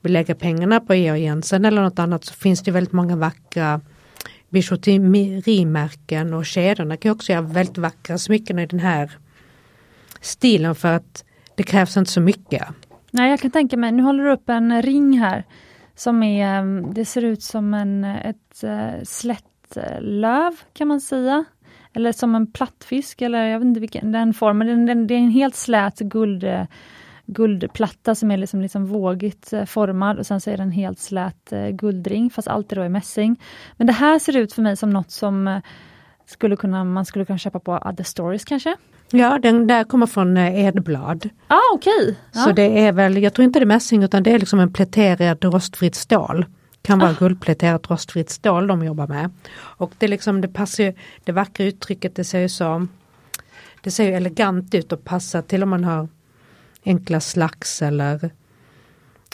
[0.00, 3.80] vill lägga pengarna på Georg Jensen eller något annat så finns det väldigt många vackra
[4.48, 9.10] bijouterimärken och kedjorna kan också göra väldigt vackra smycken i den här
[10.20, 12.62] stilen för att det krävs inte så mycket.
[13.10, 15.44] Nej, jag kan tänka mig, nu håller du upp en ring här
[15.94, 18.64] som är, mm, det ser ut som en, ett
[19.02, 19.44] slätt
[19.74, 21.44] slättlöv kan man säga.
[21.96, 25.54] Eller som en plattfisk eller jag vet inte vilken den formen, det är en helt
[25.54, 26.64] slät guld, eh,
[27.26, 30.98] guldplatta som är liksom, liksom vågigt eh, formad och sen så är det en helt
[30.98, 33.40] slät eh, guldring fast allt är då i mässing.
[33.76, 35.58] Men det här ser ut för mig som något som eh,
[36.26, 38.76] skulle kunna, man skulle kunna köpa på Other Stories kanske?
[39.10, 41.30] Ja, den där kommer från Edblad.
[41.48, 42.18] Ah, okej!
[42.32, 44.72] Så det är väl, jag tror inte det är mässing utan det är liksom en
[44.72, 46.46] pläterad rostfritt stål.
[46.82, 49.30] Kan vara guldpläterat rostfritt stål de jobbar med.
[49.54, 52.86] Och det liksom, det passar ju, det vackra uttrycket det ser ju så,
[53.80, 56.08] det ser ju elegant ut och passar till om man har
[56.84, 58.30] enkla slags eller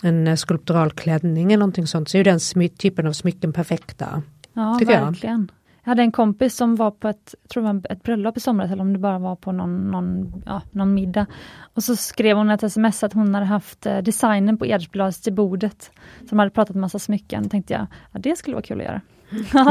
[0.02, 4.22] en eh, skulptural klänning eller någonting sånt så är den typen av smycken perfekta.
[4.52, 5.06] Ja, tycker jag.
[5.06, 5.50] verkligen.
[5.84, 8.82] Jag hade en kompis som var på ett, tror var ett bröllop i somras, eller
[8.82, 11.26] om det bara var på någon, någon, ja, någon middag.
[11.74, 15.32] Och så skrev hon ett sms att hon hade haft eh, designen på Edsbladet till
[15.32, 15.90] bordet.
[16.20, 17.48] Så de hade pratat massa smycken.
[17.48, 19.00] tänkte jag, ja, det skulle vara kul att göra.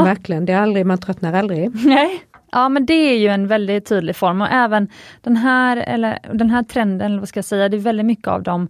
[0.03, 1.75] Verkligen, det är aldrig, man tröttnar aldrig.
[1.85, 2.23] Nej.
[2.51, 4.87] Ja men det är ju en väldigt tydlig form och även
[5.21, 8.27] den här, eller, den här trenden, eller vad ska jag säga, det är väldigt mycket
[8.27, 8.69] av de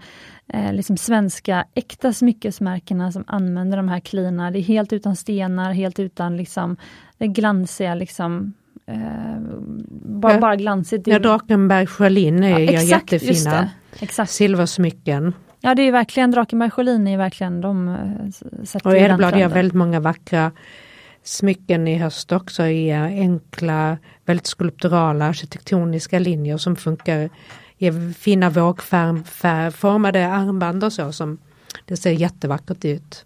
[0.54, 4.52] eh, liksom svenska äkta smyckesmärkena som använder de här klina.
[4.52, 6.78] Det är helt utan stenar, helt utan liksom
[7.18, 8.54] det glansiga liksom
[8.86, 9.40] eh,
[10.02, 10.40] bara, Ja.
[10.40, 11.08] bara glansigt.
[11.08, 13.70] Ja, Drakenberg Sjölin är Ja, ja, exakt, jättefina.
[14.00, 14.32] Exakt.
[14.32, 15.34] silversmycken.
[15.62, 19.40] Ja det är ju verkligen Drakenberg Sjölin är ju verkligen de eh, Och ju Edblad
[19.40, 20.52] gör väldigt många vackra
[21.30, 27.30] smycken i höst också i enkla, väldigt skulpturala arkitektoniska linjer som funkar
[27.78, 31.38] i fina vågformade armband och så som
[31.86, 33.26] det ser jättevackert ut.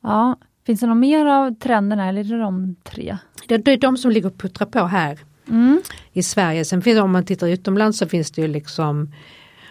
[0.00, 0.36] Ja,
[0.66, 3.18] finns det något mer av trenden här, eller är det de tre?
[3.48, 5.82] Det, det är de som ligger och puttrar på här Mm.
[6.12, 6.64] i Sverige.
[6.64, 9.12] Sen finns om man tittar utomlands så finns det ju liksom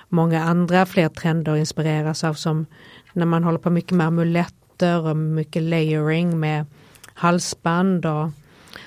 [0.09, 2.65] många andra fler trender att inspireras av som
[3.13, 6.65] när man håller på mycket med amuletter och mycket layering med
[7.15, 8.05] halsband.
[8.05, 8.29] Och,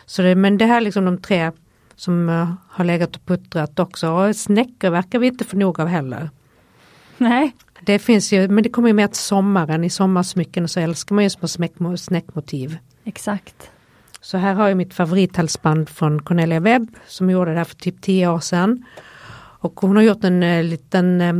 [0.07, 1.53] så det, men det här är liksom de tre
[1.97, 4.11] som eh, har legat och puttrat också.
[4.11, 6.31] Och snäckor verkar vi inte få nog av heller.
[7.19, 7.55] Nej.
[7.81, 9.85] Det finns ju, men det kommer ju med till sommaren.
[9.85, 12.79] I sommarsmycken så älskar man ju små snäckmotiv.
[13.05, 13.71] Exakt.
[14.21, 18.03] Så här har jag mitt favorithalsband från Cornelia Webb som gjorde det här för typ
[18.03, 18.85] 10 år sedan.
[19.61, 21.35] Och hon har gjort en eh, liten eh,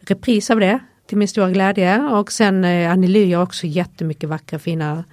[0.00, 2.02] repris av det till min stora glädje.
[2.02, 5.04] Och sen eh, Annie Ly gör också jättemycket vackra fina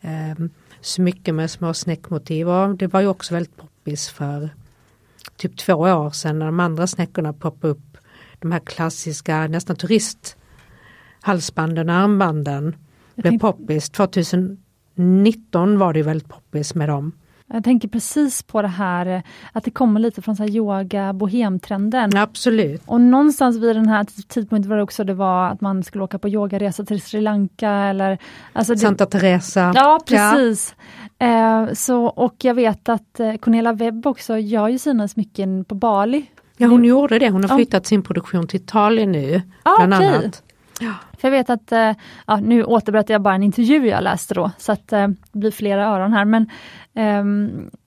[0.00, 0.34] eh,
[0.80, 2.48] smycken med små snäckmotiv.
[2.48, 4.50] Och det var ju också väldigt poppis för
[5.36, 7.96] typ två år sedan när de andra snäckorna poppade upp.
[8.38, 12.76] De här klassiska nästan turisthalsbanden och armbanden
[13.14, 13.90] blev poppis.
[13.90, 17.12] 2019 var det väldigt poppis med dem.
[17.52, 22.16] Jag tänker precis på det här att det kommer lite från så yoga bohemtrenden.
[22.16, 22.82] Absolut.
[22.86, 26.18] Och någonstans vid den här tidpunkten var det också det var att man skulle åka
[26.18, 28.18] på yogaresa till Sri Lanka eller
[28.52, 29.72] alltså det, Santa Teresa.
[29.74, 30.74] Ja precis.
[31.18, 31.62] Ja.
[31.62, 35.74] Eh, så, och jag vet att eh, Cornelia Webb också gör ju sina smycken på
[35.74, 36.26] Bali.
[36.56, 37.88] Ja hon gjorde det, hon har flyttat ja.
[37.88, 39.42] sin produktion till Italien nu.
[39.62, 40.06] Ah, bland okay.
[40.06, 40.42] annat.
[40.80, 40.94] Ja.
[41.18, 41.92] För jag vet att, eh,
[42.26, 45.50] ja, nu återberättar jag bara en intervju jag läste då, så att eh, det blir
[45.50, 46.24] flera öron här.
[46.24, 46.50] Men,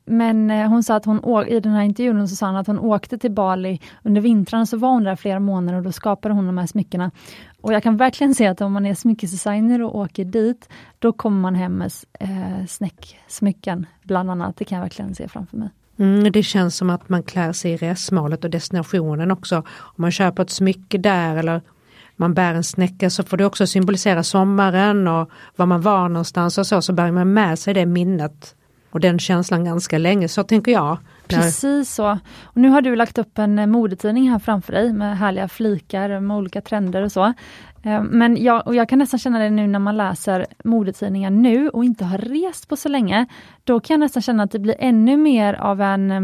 [0.05, 2.79] men eh, hon sa att hon i den här intervjun så sa hon att hon
[2.79, 6.45] åkte till Bali under vintrarna, så var hon där flera månader och då skapade hon
[6.45, 7.11] de här smyckena.
[7.61, 11.41] Och jag kan verkligen se att om man är smyckesdesigner och åker dit, då kommer
[11.41, 14.57] man hem med eh, snäcksmycken bland annat.
[14.57, 15.69] Det kan jag verkligen se framför mig.
[15.97, 19.57] Mm, det känns som att man klär sig i resmålet och destinationen också.
[19.57, 21.61] Om man köper ett smycke där eller
[22.15, 26.57] man bär en snäcka så får det också symbolisera sommaren och var man var någonstans
[26.57, 28.55] och så, så bär man med sig det minnet
[28.91, 30.97] och den känslan ganska länge, så tänker jag.
[31.27, 32.19] Precis så.
[32.43, 36.19] Och nu har du lagt upp en eh, modetidning här framför dig med härliga flikar
[36.19, 37.33] med olika trender och så.
[37.83, 41.69] Eh, men jag, och jag kan nästan känna det nu när man läser modetidningar nu
[41.69, 43.25] och inte har rest på så länge.
[43.63, 46.21] Då kan jag nästan känna att det blir ännu mer av en eh,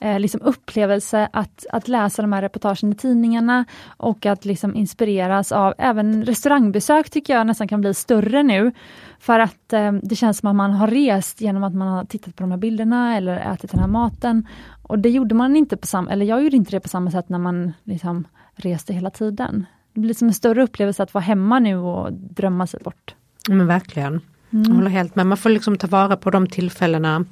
[0.00, 3.64] eh, liksom upplevelse att, att läsa de här reportagen i tidningarna
[3.96, 8.72] och att liksom inspireras av även restaurangbesök tycker jag nästan kan bli större nu.
[9.18, 12.36] För att eh, det känns som att man har rest genom att man har tittat
[12.36, 14.46] på de här bilderna eller ätit den här maten.
[14.82, 17.28] Och det gjorde man inte på samma, eller jag gjorde inte det på samma sätt
[17.28, 19.66] när man liksom reste hela tiden.
[19.92, 23.14] Det blir som en större upplevelse att vara hemma nu och drömma sig bort.
[23.48, 24.20] Men verkligen.
[24.50, 24.64] Mm.
[24.68, 25.26] Jag håller helt med.
[25.26, 27.24] Man får liksom ta vara på de tillfällena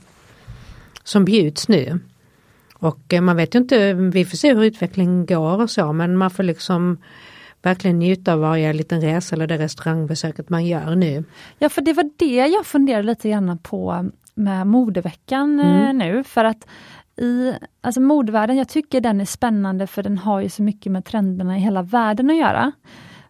[1.04, 2.00] som bjuds nu.
[2.78, 6.16] Och eh, man vet ju inte, vi får se hur utvecklingen går och så men
[6.16, 6.98] man får liksom
[7.62, 11.24] verkligen njuta av varje liten resa eller det restaurangbesöket man gör nu.
[11.58, 15.98] Ja för det var det jag funderade lite grann på med modeveckan eh, mm.
[15.98, 16.66] nu för att
[17.16, 21.04] i alltså modevärlden, jag tycker den är spännande för den har ju så mycket med
[21.04, 22.72] trenderna i hela världen att göra.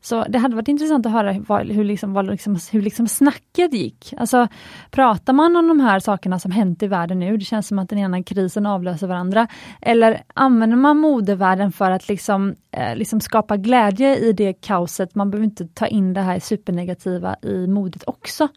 [0.07, 4.14] Så det hade varit intressant att höra hur, liksom, vad liksom, hur liksom snacket gick.
[4.16, 4.49] Alltså,
[4.90, 7.88] pratar man om de här sakerna som hänt i världen nu, det känns som att
[7.88, 9.49] den ena krisen avlöser varandra.
[9.81, 15.14] Eller använder man modevärlden för att liksom, eh, liksom skapa glädje i det kaoset?
[15.14, 18.49] Man behöver inte ta in det här supernegativa i modet också.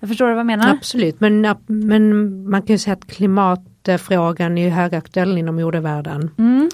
[0.00, 0.70] Jag förstår du vad jag menar?
[0.70, 6.30] Absolut, men, men man kan ju säga att klimatfrågan är högaktuell inom modevärlden.
[6.38, 6.68] Mm.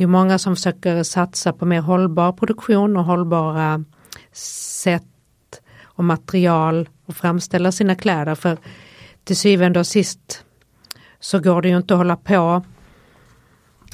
[0.00, 3.84] Det är många som försöker satsa på mer hållbar produktion och hållbara
[4.32, 8.34] sätt och material och framställa sina kläder.
[8.34, 8.58] För
[9.24, 10.44] till syvende och sist
[11.18, 12.64] så går det ju inte att hålla på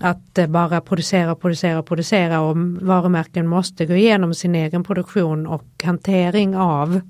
[0.00, 2.40] att eh, bara producera, producera, producera.
[2.40, 7.00] Och varumärken måste gå igenom sin egen produktion och hantering av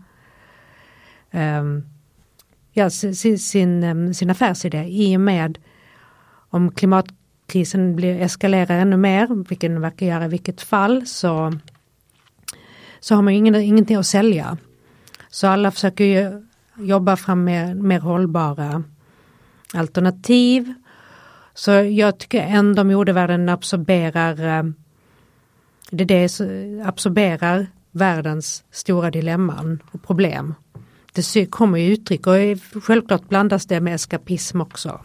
[1.32, 1.84] um,
[2.72, 4.84] ja, sin, sin, sin affärsidé.
[4.88, 5.58] I och med
[6.50, 7.06] om klimat
[7.46, 11.52] krisen blir, eskalerar ännu mer, vilket den verkar göra i vilket fall, så,
[13.00, 14.56] så har man ingen, ingenting att sälja.
[15.30, 16.46] Så alla försöker ju
[16.78, 18.82] jobba fram mer, mer hållbara
[19.74, 20.74] alternativ.
[21.54, 24.64] Så jag tycker ändå modevärlden absorberar eh,
[25.90, 26.28] det, det
[26.84, 30.54] absorberar världens stora dilemman och problem.
[31.12, 32.34] Det kommer ju uttryck och
[32.82, 35.00] självklart blandas det med eskapism också.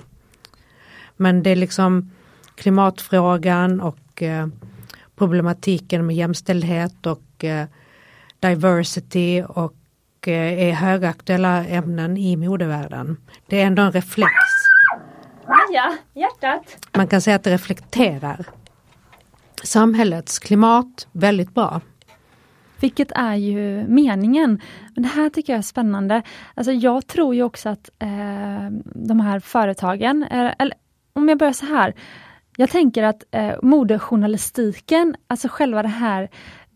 [1.18, 2.12] Men det är liksom
[2.62, 4.48] klimatfrågan och eh,
[5.16, 7.68] problematiken med jämställdhet och eh,
[8.40, 13.18] diversity och eh, är högaktuella ämnen i modevärlden.
[13.48, 14.34] Det är ändå en reflex.
[15.48, 16.88] Maja, hjärtat!
[16.98, 18.46] Man kan säga att det reflekterar
[19.64, 21.82] samhällets klimat väldigt bra.
[22.80, 24.62] Vilket är ju meningen.
[24.96, 26.22] Men det här tycker jag är spännande.
[26.54, 30.24] Alltså jag tror ju också att eh, de här företagen,
[30.60, 30.74] eller
[31.14, 31.94] om jag börjar så här,
[32.58, 36.30] jag tänker att eh, modejournalistiken, alltså själva den här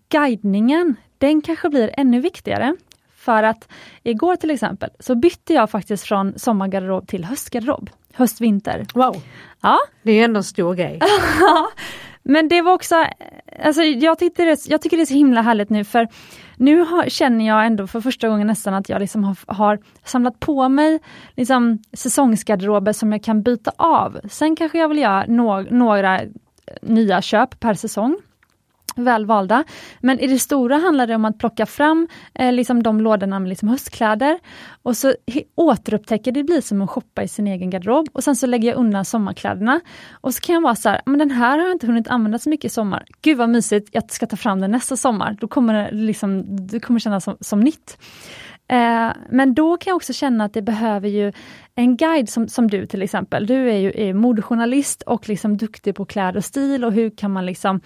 [0.10, 2.76] guidningen, den kanske blir ännu viktigare.
[3.16, 3.68] För att
[4.04, 7.90] igår till exempel så bytte jag faktiskt från sommargarderob till höstgarderob.
[8.14, 8.86] Höst-vinter.
[8.94, 9.16] Wow!
[9.62, 9.80] Ja.
[10.04, 11.00] Det är ändå en stor grej.
[12.24, 13.06] Men det var också,
[13.64, 16.08] alltså jag, tycker det, jag tycker det är så himla härligt nu för
[16.58, 20.40] nu har, känner jag ändå för första gången nästan att jag liksom har, har samlat
[20.40, 21.00] på mig
[21.36, 24.20] liksom säsongsgarderober som jag kan byta av.
[24.30, 26.22] Sen kanske jag vill göra no, några
[26.82, 28.18] nya köp per säsong
[28.96, 29.64] väl valda.
[30.00, 33.50] Men i det stora handlar det om att plocka fram eh, liksom de lådorna med
[33.50, 34.40] liksom höstkläder
[34.84, 35.14] och så
[35.56, 38.78] återupptäcker det blir som att shoppa i sin egen garderob och sen så lägger jag
[38.78, 39.82] undan sommarkläderna.
[40.12, 42.40] Och så kan jag vara så här, men den här har jag inte hunnit använda
[42.40, 43.06] så mycket i sommar.
[43.22, 45.38] Gud vad mysigt, jag ska ta fram den nästa sommar.
[45.42, 47.98] Då kommer det, liksom, det kommer kännas som, som nytt.
[48.68, 51.32] Eh, men då kan jag också känna att det behöver ju
[51.76, 53.48] en guide som, som du till exempel.
[53.48, 57.32] Du är ju är modejournalist och liksom duktig på kläder och stil och hur kan
[57.32, 57.82] man liksom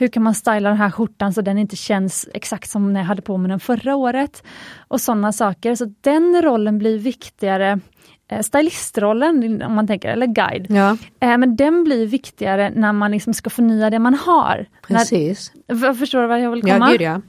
[0.00, 3.06] hur kan man styla den här skjortan så den inte känns exakt som när jag
[3.06, 4.42] hade på mig den förra året?
[4.88, 5.74] Och sådana saker.
[5.74, 7.80] Så den rollen blir viktigare
[8.28, 10.66] eh, stylistrollen, om man tänker, eller guide.
[10.68, 10.96] Ja.
[11.20, 14.66] Eh, men den blir viktigare när man liksom ska förnya det man har.
[14.88, 15.52] Precis.
[15.68, 16.86] När, förstår du vad jag vill komma?
[16.86, 17.20] Ja, gud ja.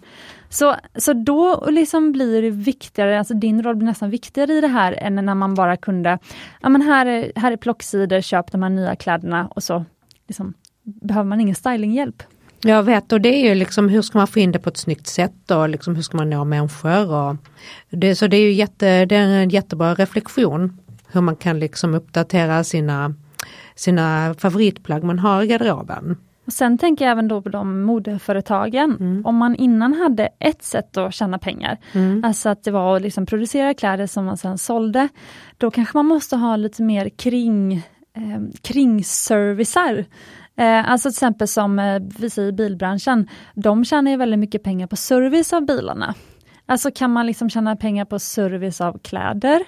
[0.50, 4.68] Så, så då liksom blir det viktigare, alltså din roll blir nästan viktigare i det
[4.68, 6.20] här än när man bara kunde,
[6.62, 9.86] ja men här är, här är plocksidor, köp de här nya kläderna och så
[10.28, 10.54] liksom,
[10.84, 12.24] behöver man ingen stylinghjälp.
[12.64, 14.78] Jag vet och det är ju liksom hur ska man få in det på ett
[14.78, 17.12] snyggt sätt och liksom hur ska man nå människor.
[17.14, 17.36] Och
[17.90, 20.78] det, så det är ju jätte, det är en jättebra reflektion
[21.12, 23.14] hur man kan liksom uppdatera sina,
[23.76, 26.18] sina favoritplagg man har i garderoben.
[26.46, 28.98] Och sen tänker jag även då på de modeföretagen.
[29.00, 29.26] Mm.
[29.26, 32.24] Om man innan hade ett sätt att tjäna pengar, mm.
[32.24, 35.08] alltså att det var att liksom producera kläder som man sen sålde,
[35.58, 37.74] då kanske man måste ha lite mer kring,
[38.14, 40.06] eh, kringservicer.
[40.62, 44.88] Eh, alltså till exempel som eh, vi säger bilbranschen, de tjänar ju väldigt mycket pengar
[44.88, 46.16] på service av bilarna.
[46.66, 49.64] Alltså kan man liksom tjäna pengar på service av kläder?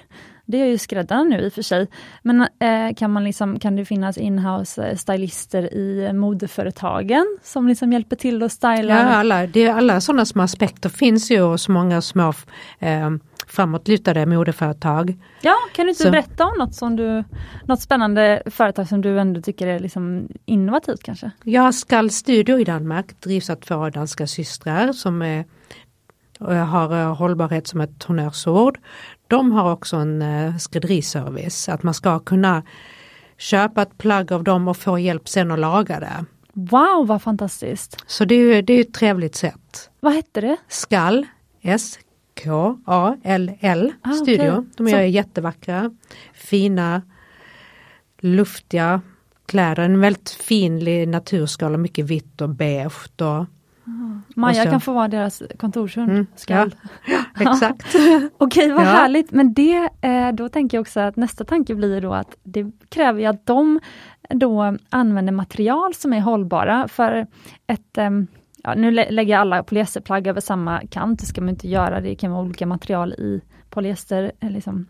[0.46, 1.88] Det är ju skräddaren nu i och för sig.
[2.22, 7.92] Men eh, kan, man liksom, kan det finnas inhouse eh, stylister i modeföretagen som liksom
[7.92, 8.94] hjälper till att styla?
[8.94, 12.32] Ja, alla, det, alla sådana små aspekter finns ju hos många små
[12.78, 13.10] eh,
[13.46, 15.16] framåtlutade modeföretag.
[15.42, 16.10] Ja, kan du inte Så.
[16.10, 17.24] berätta om något, som du,
[17.64, 21.30] något spännande företag som du ändå tycker är liksom innovativt kanske?
[21.42, 25.44] Ja, Skall Studio i Danmark drivs av två danska systrar som är,
[26.52, 28.78] har eh, hållbarhet som ett honnörsord.
[29.28, 32.62] De har också en eh, skrädderiservice, att man ska kunna
[33.38, 36.24] köpa ett plagg av dem och få hjälp sen att laga det.
[36.52, 38.04] Wow vad fantastiskt!
[38.06, 39.90] Så det är, det är ett trevligt sätt.
[40.00, 40.56] Vad hette det?
[40.68, 41.26] Skall,
[41.62, 41.98] S
[42.42, 44.52] K-A-L-L ah, Studio.
[44.52, 44.64] Okay.
[44.76, 44.98] De är Så.
[44.98, 45.90] jättevackra,
[46.34, 47.02] fina,
[48.20, 49.00] luftiga
[49.46, 49.82] kläder.
[49.82, 53.22] En väldigt fin naturskala, mycket vitt och beige.
[53.22, 53.46] Och,
[53.86, 54.20] ah.
[54.36, 56.10] Maja kan få vara deras kontorshund.
[56.10, 56.68] Mm, ja.
[57.40, 57.96] exakt.
[58.38, 58.90] Okej, vad ja.
[58.90, 59.30] härligt.
[59.30, 63.20] Men det, eh, då tänker jag också att nästa tanke blir då att det kräver
[63.20, 63.80] ju att de
[64.28, 67.26] då använder material som är hållbara för
[67.66, 68.26] ett um,
[68.64, 72.14] ja, nu lägger jag alla polyesterplagg över samma kant, det ska man inte göra, det
[72.14, 74.86] kan vara olika material i polyester, eh, liksom,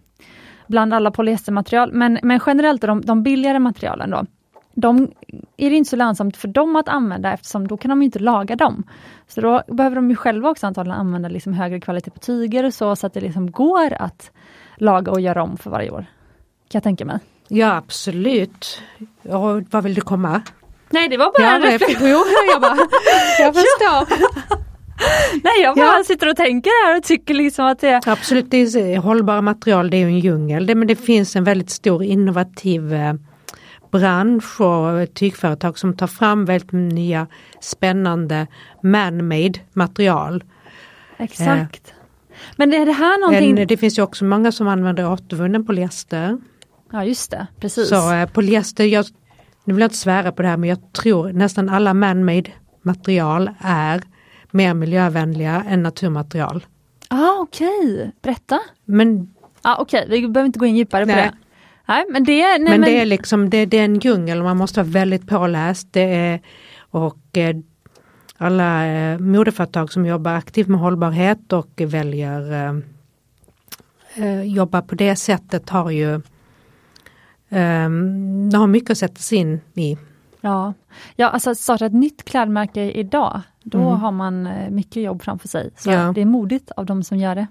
[0.67, 4.27] bland alla polyestermaterial, men, men generellt de, de billigare materialen då,
[4.75, 5.13] de
[5.57, 8.57] är det inte så lönsamt för dem att använda eftersom då kan de inte laga
[8.57, 8.85] dem.
[9.29, 12.75] Så då behöver de ju själva också antagligen använda liksom högre kvalitet på tyger och
[12.75, 14.31] så, så att det liksom går att
[14.77, 16.07] laga och göra om för varje år.
[16.69, 17.19] Kan jag tänka mig.
[17.49, 18.83] Ja absolut.
[19.23, 20.43] Och vad vill du komma?
[20.91, 22.25] Nej det var bara ja, en reflektion.
[22.53, 22.77] jag bara,
[23.41, 24.35] jag förstår.
[25.45, 26.05] Nej jag bara ja.
[26.05, 28.09] sitter och tänker här och tycker liksom att det är...
[28.09, 30.67] Absolut, det är hållbara material det är ju en djungel.
[30.67, 33.13] Det, men det finns en väldigt stor innovativ eh,
[33.95, 37.27] bransch och tygföretag som tar fram väldigt nya
[37.61, 38.47] spännande
[38.83, 40.45] man-made material.
[41.17, 41.89] Exakt.
[41.89, 43.59] Eh, men är det här någonting...
[43.59, 46.39] En, det finns ju också många som använder återvunnen polyester.
[46.93, 47.89] Ja just det, precis.
[47.89, 49.07] Så eh, polyester, jag
[49.65, 52.51] nu vill jag inte svära på det här men jag tror nästan alla man-made
[52.83, 54.03] material är
[54.51, 56.67] mer miljövänliga än naturmaterial.
[57.09, 58.11] Ah, Okej, okay.
[58.23, 58.61] berätta.
[58.85, 60.21] Men, ah, Okej, okay.
[60.21, 61.15] vi behöver inte gå in djupare nej.
[61.15, 61.44] på det.
[61.87, 64.57] Nej, men det, nej, men, men det är liksom det, det, är en djungel man
[64.57, 65.88] måste vara väldigt påläst.
[65.90, 66.40] Det är,
[66.90, 67.57] och eh,
[68.37, 72.75] alla eh, modeföretag som jobbar aktivt med hållbarhet och väljer eh,
[74.25, 76.20] eh jobba på det sättet har ju
[77.55, 79.97] Um, det har mycket att sätta sig in i.
[80.40, 80.75] Ja,
[81.16, 84.00] ja alltså att starta ett nytt klädmärke idag, då mm.
[84.00, 85.71] har man eh, mycket jobb framför sig.
[85.77, 86.13] Så ja.
[86.15, 87.46] det är modigt av de som gör det.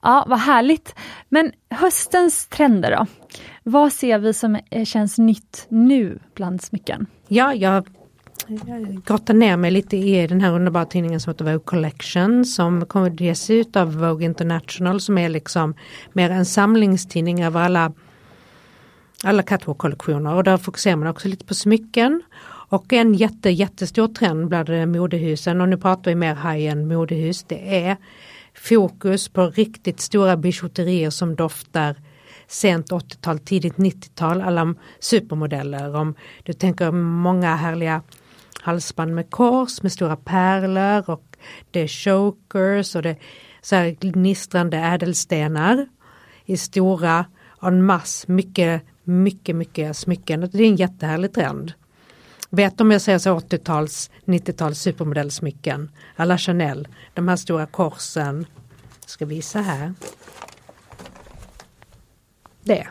[0.00, 0.94] Ja, vad härligt.
[1.28, 3.06] Men höstens trender då?
[3.62, 7.06] Vad ser vi som eh, känns nytt nu bland smycken?
[7.28, 7.88] Ja, jag
[9.04, 13.10] grottar ner mig lite i den här underbara tidningen som heter Vogue Collection som kommer
[13.10, 15.74] att ges ut av Vogue International som är liksom
[16.12, 17.92] mer en samlingstidning över alla
[19.24, 22.22] alla catwalk-kollektioner och där fokuserar man också lite på smycken.
[22.70, 27.44] Och en jätte, jättestor trend bland modehusen och nu pratar vi mer high-end modehus.
[27.48, 27.96] Det är
[28.58, 31.96] fokus på riktigt stora bijouterier som doftar
[32.46, 35.96] sent 80-tal, tidigt 90-tal, alla supermodeller.
[35.96, 38.02] Om du tänker många härliga
[38.62, 41.36] halsband med kors med stora pärlor och
[41.70, 43.18] det är chokers och det är
[43.62, 45.86] så här gnistrande ädelstenar
[46.44, 47.24] i stora
[47.62, 50.40] en mass, mycket, mycket, mycket smycken.
[50.52, 51.72] Det är en jättehärlig trend.
[52.50, 55.90] Vet om jag säger så 80-tals, 90-tals supermodellsmycken.
[56.16, 58.46] Alla Chanel, de här stora korsen.
[59.00, 59.94] Jag ska visa här.
[62.62, 62.86] Det.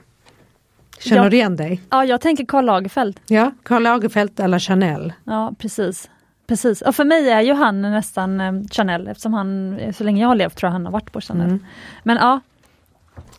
[0.99, 1.29] Känner Ja.
[1.29, 1.81] du igen dig?
[1.89, 3.19] Ja, jag tänker Karl Lagerfeld.
[3.27, 5.13] Ja, Karl Lagerfeld alla Chanel.
[5.23, 6.09] Ja, precis.
[6.47, 6.81] Precis.
[6.81, 10.35] Och för mig är ju han nästan eh, Chanel eftersom han, så länge jag har
[10.35, 11.47] levt tror jag han har varit på Chanel.
[11.47, 11.65] Mm.
[12.03, 12.39] Men ja,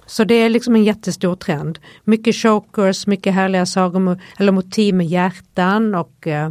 [0.09, 1.79] så det är liksom en jättestor trend.
[2.05, 6.51] Mycket chokers, mycket härliga sagor eller motiv med hjärtan och eh,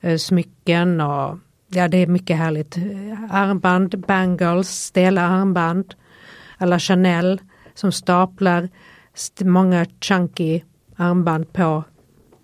[0.00, 2.76] eh, smycken och ja det är mycket härligt.
[3.30, 5.94] Armband, bangles, stela armband.
[6.58, 7.40] Alla Chanel
[7.74, 8.68] som staplar
[9.14, 10.60] st- många chunky
[10.96, 11.84] armband på,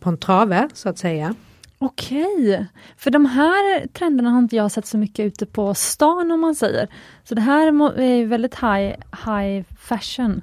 [0.00, 1.34] på en trave så att säga
[1.78, 2.66] okej.
[2.96, 6.54] För de här trenderna har inte jag sett så mycket ute på stan om man
[6.54, 6.88] säger.
[7.24, 8.94] Så det här är väldigt high,
[9.26, 10.42] high fashion.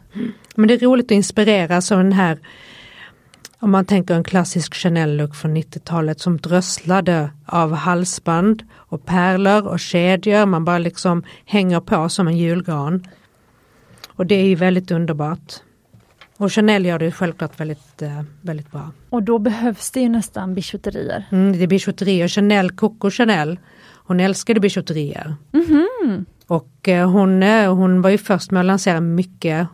[0.56, 2.40] Men det är roligt att inspireras av den här
[3.64, 9.80] om man tänker en klassisk Chanel-look från 90-talet som drösslade av halsband och pärlor och
[9.80, 10.46] kedjor.
[10.46, 13.08] Man bara liksom hänger på som en julgran.
[14.08, 15.54] Och det är ju väldigt underbart.
[16.42, 18.92] Och Chanel gör det självklart väldigt, eh, väldigt bra.
[19.10, 21.26] Och då behövs det ju nästan bijouterier.
[21.32, 22.28] Mm, det är bijouterier.
[22.28, 23.60] Chanel, Coco Chanel,
[24.06, 25.36] hon älskade bijouterier.
[26.48, 29.68] Och eh, hon, eh, hon var ju först med att lansera mycket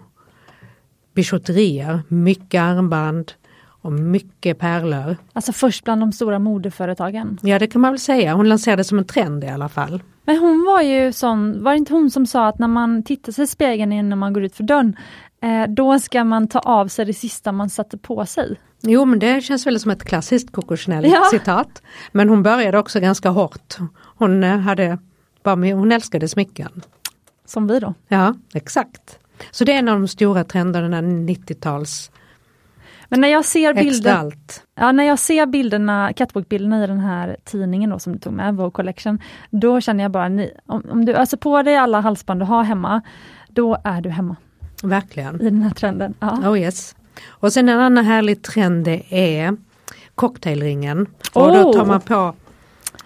[1.14, 3.32] bijouterier, mycket armband
[3.82, 5.18] och mycket pärlor.
[5.34, 7.38] Alltså först bland de stora modeföretagen.
[7.42, 10.02] Ja det kan man väl säga, hon lanserade som en trend i alla fall.
[10.26, 13.32] Men hon var ju sån, var det inte hon som sa att när man tittar
[13.32, 14.96] sig i spegeln innan man går ut för dörren,
[15.70, 18.60] då ska man ta av sig det sista man satte på sig.
[18.82, 21.24] Jo men det känns väl som ett klassiskt Coco Ja.
[21.32, 21.82] citat.
[22.12, 23.78] Men hon började också ganska hårt.
[24.18, 24.98] Hon, eh, hade,
[25.44, 26.82] hon älskade smycken.
[27.46, 27.94] Som vi då.
[28.08, 29.20] Ja exakt.
[29.52, 32.12] Så det är en av de stora trenderna, 90-tals
[33.10, 33.74] Men när jag ser
[34.08, 34.64] allt.
[34.76, 38.56] ja, när jag ser bilderna, catwalk-bilderna i den här tidningen då som du tog med,
[38.56, 39.20] Vogue Collection,
[39.50, 42.64] då känner jag bara, ni, om, om du öser på dig alla halsband du har
[42.64, 43.02] hemma,
[43.50, 44.36] då är du hemma
[44.84, 45.42] Verkligen.
[45.42, 46.14] i den här trenden.
[46.20, 46.50] Ja.
[46.52, 46.96] Oh yes.
[47.28, 49.58] Och sen en annan härlig trend det är
[50.16, 51.06] cocktailringen.
[51.34, 51.74] Och då Oh!
[51.74, 52.36] tar man på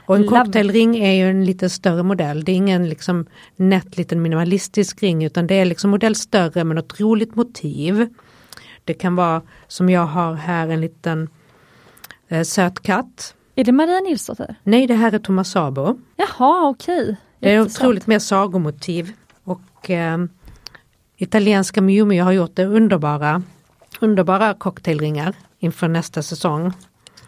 [0.05, 2.43] och en cocktailring är ju en lite större modell.
[2.43, 6.76] Det är ingen liksom nätt liten minimalistisk ring utan det är liksom modell större med
[6.76, 8.07] något roligt motiv.
[8.86, 11.30] Det kan vara som jag har här en liten
[12.28, 13.36] eh, söt katt.
[13.55, 14.55] Är det Maria Nilsdotter?
[14.63, 15.99] Nej det här är Thomas Sabo.
[16.15, 17.15] Jaha, okej.
[17.39, 19.11] Det är otroligt mer sagomotiv.
[19.43, 20.17] Och eh,
[21.22, 23.41] italienska Miu Miu har gjort det underbara,
[23.99, 26.74] underbara cocktailringar inför nästa säsong.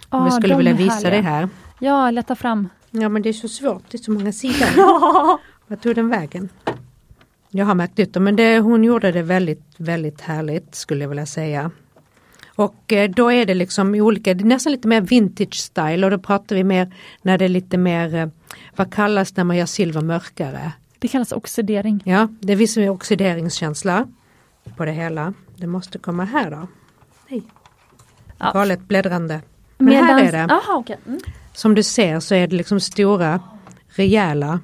[0.09, 1.11] Ja, vi skulle vilja visa härliga.
[1.11, 1.49] det här.
[1.79, 2.69] Ja, leta fram.
[2.91, 4.67] Ja men det är så svårt, det är så många sidor.
[5.67, 6.49] Vad tog den vägen?
[7.49, 11.09] Jag har märkt ut det men det, hon gjorde det väldigt, väldigt härligt skulle jag
[11.09, 11.71] vilja säga.
[12.55, 16.11] Och eh, då är det liksom olika, det är nästan lite mer vintage style och
[16.11, 18.27] då pratar vi mer när det är lite mer, eh,
[18.75, 20.71] vad kallas när man gör silver mörkare?
[21.03, 22.01] Det kallas oxidering.
[22.05, 24.07] Ja, det är viss oxideringskänsla
[24.77, 25.33] på det hela.
[25.55, 26.67] Det måste komma här då.
[27.29, 27.43] Nej,
[28.37, 28.51] Ja.
[28.53, 29.41] galet bläddrande.
[29.77, 30.45] Men här Medans- är det.
[30.53, 30.97] Jaha, okej.
[31.07, 31.19] Mm.
[31.53, 33.39] Som du ser så är det liksom stora,
[33.87, 34.59] rejäla,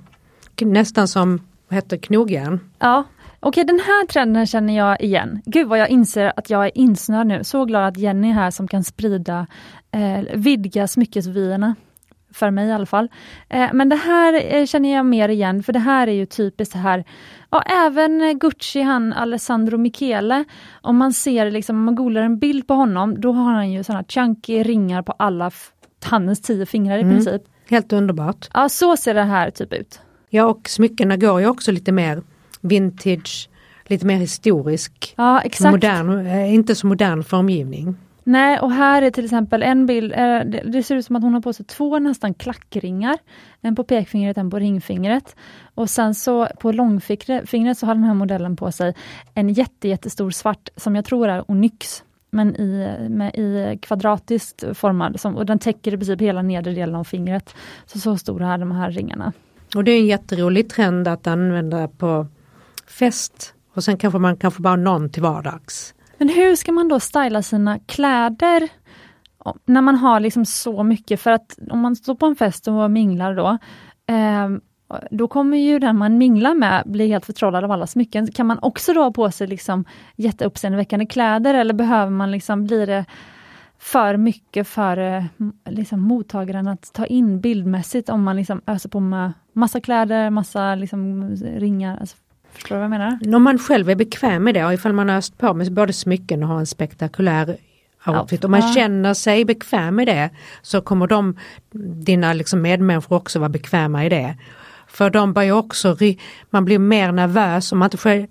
[0.61, 2.59] nästan som, vad heter knogjärn.
[2.79, 3.03] Ja,
[3.39, 5.41] okej den här trenden känner jag igen.
[5.45, 7.43] Gud vad jag inser att jag är insnöad nu.
[7.43, 9.47] Så glad att Jenny är här som kan sprida,
[9.91, 11.75] eh, vidga smyckesvyerna.
[12.33, 13.09] För mig i alla fall.
[13.49, 16.71] Eh, men det här eh, känner jag mer igen, för det här är ju typiskt
[16.73, 17.03] så här,
[17.49, 20.43] ja även Gucci, han Alessandro Michele,
[20.81, 23.83] om man ser liksom, om man googlar en bild på honom, då har han ju
[23.83, 25.51] sådana chunky ringar på alla
[26.05, 27.15] hans tio fingrar i Mm.
[27.15, 27.41] princip.
[27.69, 28.49] Helt underbart.
[28.53, 29.99] Ja, så ser det här typ ut.
[30.29, 32.21] Ja och smyckena går ju också lite mer
[32.61, 33.49] vintage,
[33.85, 35.13] lite mer historisk.
[35.17, 35.43] Ja.
[35.71, 37.95] Modern, eh, inte så modern formgivning.
[38.29, 41.33] Nej, och här är till exempel en bild, eh, det, ser ut som att hon
[41.33, 43.17] har på sig två nästan klackringar.
[43.61, 45.35] En på pekfingret, en på ringfingret.
[45.75, 48.93] Och sen så på långfingret så har den här modellen på sig
[49.33, 52.03] en jätte, jättestor svart, som jag tror är onyx.
[52.31, 56.95] Men i, med, i kvadratiskt formad, som, och den täcker i princip hela nedre delen
[56.95, 57.55] av fingret.
[57.85, 59.33] Så, så stora är de här ringarna.
[59.75, 62.27] Och det är en jätterolig trend att använda på
[62.87, 63.53] fest.
[63.73, 65.93] Och sen kanske man kanske bara någon till vardags.
[66.19, 68.69] Men hur ska man då styla sina kläder
[69.65, 71.21] när man har liksom så mycket?
[71.21, 73.57] För att om man står på en fest och minglar då,
[74.13, 74.49] eh,
[75.11, 78.27] då kommer ju den man minglar med bli helt förtrollad av alla smycken.
[78.27, 82.87] Kan man också då ha på sig liksom jätteuppseendeväckande kläder eller behöver man liksom, blir
[82.87, 83.05] det
[83.77, 85.23] för mycket för eh,
[85.69, 90.75] liksom, mottagaren att ta in bildmässigt om man liksom öser på med massa kläder, massa
[90.75, 91.97] liksom, ringar.
[91.97, 92.17] Alltså,
[92.61, 93.35] förstår du vad jag menar?
[93.35, 95.93] Om man själv är bekväm med det och ifall man har öst på med både
[95.93, 97.57] smycken och har en spektakulär
[98.05, 98.43] outfit.
[98.43, 98.73] Om man ja.
[98.73, 100.29] känner sig bekväm med det
[100.61, 101.37] så kommer de,
[102.05, 104.37] dina liksom medmänniskor också vara bekväma i det.
[104.87, 105.97] För de börjar också,
[106.49, 108.27] man blir mer nervös om man inte själv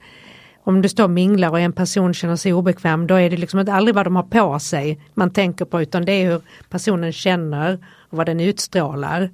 [0.68, 3.72] om det står minglar och en person känner sig obekväm då är det liksom inte
[3.72, 7.78] aldrig vad de har på sig man tänker på utan det är hur personen känner
[8.10, 9.30] och vad den utstrålar.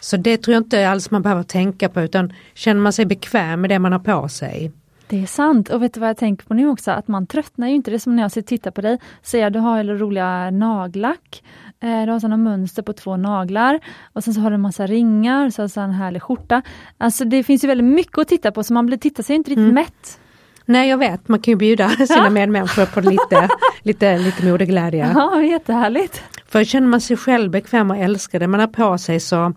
[0.00, 3.60] Så det tror jag inte alls man behöver tänka på utan känner man sig bekväm
[3.60, 4.72] med det man har på sig.
[5.10, 6.90] Det är sant och vet du vad jag tänker på nu också?
[6.90, 7.90] Att man tröttnar ju inte.
[7.90, 11.42] Det är som när jag tittar på dig, ser du har roliga nagellack.
[11.80, 13.80] Eh, du har sådana mönster på två naglar
[14.12, 16.62] och sen så har du en massa ringar, så, så en härlig skjorta.
[16.98, 19.50] Alltså det finns ju väldigt mycket att titta på så man blir, tittar sig inte
[19.50, 19.74] riktigt mm.
[19.74, 20.20] mätt.
[20.64, 23.48] Nej jag vet, man kan ju bjuda sina medmänniskor på lite,
[23.82, 25.12] lite, lite modeglädje.
[25.14, 26.22] Ja, jättehärligt.
[26.48, 29.52] För känner man sig själv bekväm och älskar det man har på sig så,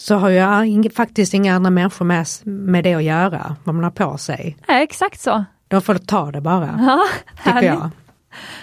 [0.00, 3.90] så har jag faktiskt inga andra människor med, med det att göra, vad man har
[3.90, 4.56] på sig.
[4.68, 5.44] Nej, exakt så.
[5.68, 7.04] De får ta det bara, ja,
[7.44, 7.90] tycker jag.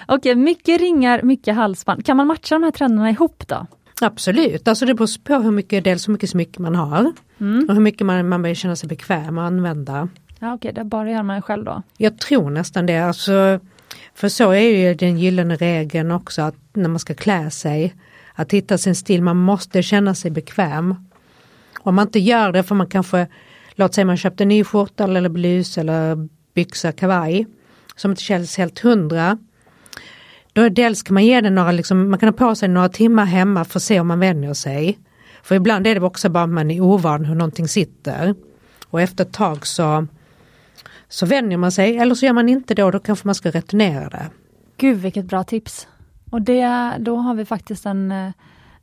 [0.08, 2.06] Okej, mycket ringar, mycket halsband.
[2.06, 3.68] Kan man matcha de här trenderna ihop då?
[4.02, 7.66] Absolut, alltså det beror på hur mycket, dels hur mycket smycke man har mm.
[7.70, 10.10] och hur mycket man, man börjar känna sig bekväm att använda.
[10.40, 11.82] Ja, Okej, det bara gör man själv då?
[11.98, 13.00] Jag tror nästan det.
[13.00, 13.60] Alltså,
[14.16, 17.96] för så är ju den gyllene regeln också att när man ska klä sig,
[18.34, 20.96] att hitta sin stil, man måste känna sig bekväm.
[21.80, 23.28] Om man inte gör det för man kanske,
[23.76, 27.48] låt säga man köpte en ny skjorta eller blus eller byxa, kavaj
[27.96, 29.38] som inte känns helt hundra.
[30.54, 33.26] Då dels kan man ge den några, liksom, man kan ha på sig några timmar
[33.26, 35.00] hemma för att se om man vänjer sig.
[35.44, 38.36] För ibland är det också bara att man är ovan hur någonting sitter.
[38.88, 40.08] Och efter ett tag så
[41.10, 43.52] så vänjer man sig eller så gör man inte det och då kanske man ska
[43.52, 44.30] returnera det.
[44.78, 45.88] Gud vilket bra tips!
[46.32, 48.32] Och det, då har vi faktiskt en, eh,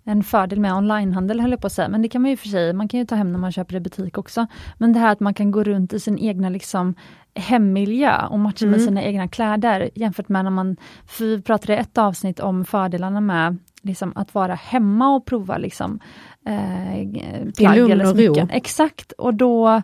[0.04, 2.48] en fördel med onlinehandel höll jag på att säga, men det kan man ju för
[2.48, 4.46] sig, man kan ju ta hem när man köper i butik också.
[4.78, 6.94] Men det här att man kan gå runt i sin egna liksom
[7.34, 8.70] hemmiljö och matcha mm.
[8.70, 10.76] med sina egna kläder jämfört med när man,
[11.06, 15.58] för vi pratade i ett avsnitt om fördelarna med liksom, att vara hemma och prova
[15.58, 16.00] liksom,
[16.46, 18.50] eh, plagg eller smycken.
[18.50, 19.82] Exakt, och då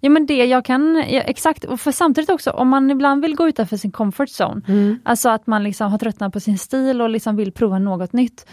[0.00, 3.36] Ja men det jag kan, ja, exakt, och för samtidigt också om man ibland vill
[3.36, 4.98] gå utanför sin comfort zone, mm.
[5.02, 8.46] alltså att man liksom har tröttnat på sin stil och liksom vill prova något nytt,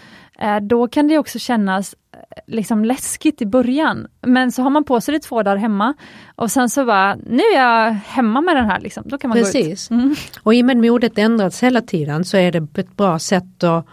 [0.62, 4.06] då kan det också kännas eh, liksom läskigt i början.
[4.22, 5.94] Men så har man på sig det två dagar hemma
[6.34, 9.02] och sen så bara, nu är jag hemma med den här, liksom.
[9.06, 9.88] då kan man Precis.
[9.88, 10.00] gå ut.
[10.00, 10.14] Mm.
[10.42, 13.86] Och i och med modet ändrats hela tiden så är det ett bra sätt att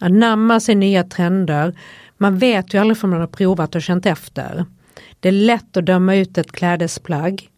[0.00, 1.74] anamma sig nya trender.
[2.16, 4.64] Man vet ju aldrig för man har provat och känt efter.
[5.20, 7.48] Det är lätt att döma ut ett klädesplagg.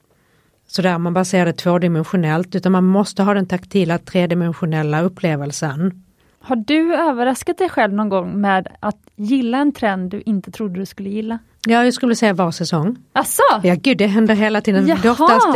[0.66, 6.04] Sådär man bara ser det tvådimensionellt utan man måste ha den taktila tredimensionella upplevelsen.
[6.42, 10.80] Har du överraskat dig själv någon gång med att gilla en trend du inte trodde
[10.80, 11.38] du skulle gilla?
[11.66, 12.96] Ja, jag skulle säga var säsong.
[13.12, 13.42] Asså?
[13.62, 14.86] Ja, gud det händer hela tiden.
[15.02, 15.46] Det oftast,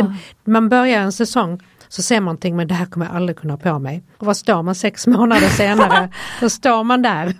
[0.43, 3.53] man börjar en säsong så ser man någonting men det här kommer jag aldrig kunna
[3.53, 4.03] ha på mig.
[4.17, 6.09] Och vad står man sex månader senare?
[6.41, 7.33] Då står man där.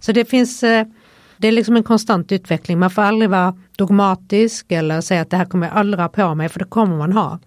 [0.00, 0.86] Så det finns eh,
[1.36, 2.78] det är liksom en konstant utveckling.
[2.78, 6.34] Man får aldrig vara dogmatisk eller säga att det här kommer jag aldrig ha på
[6.34, 7.38] mig för det kommer man ha.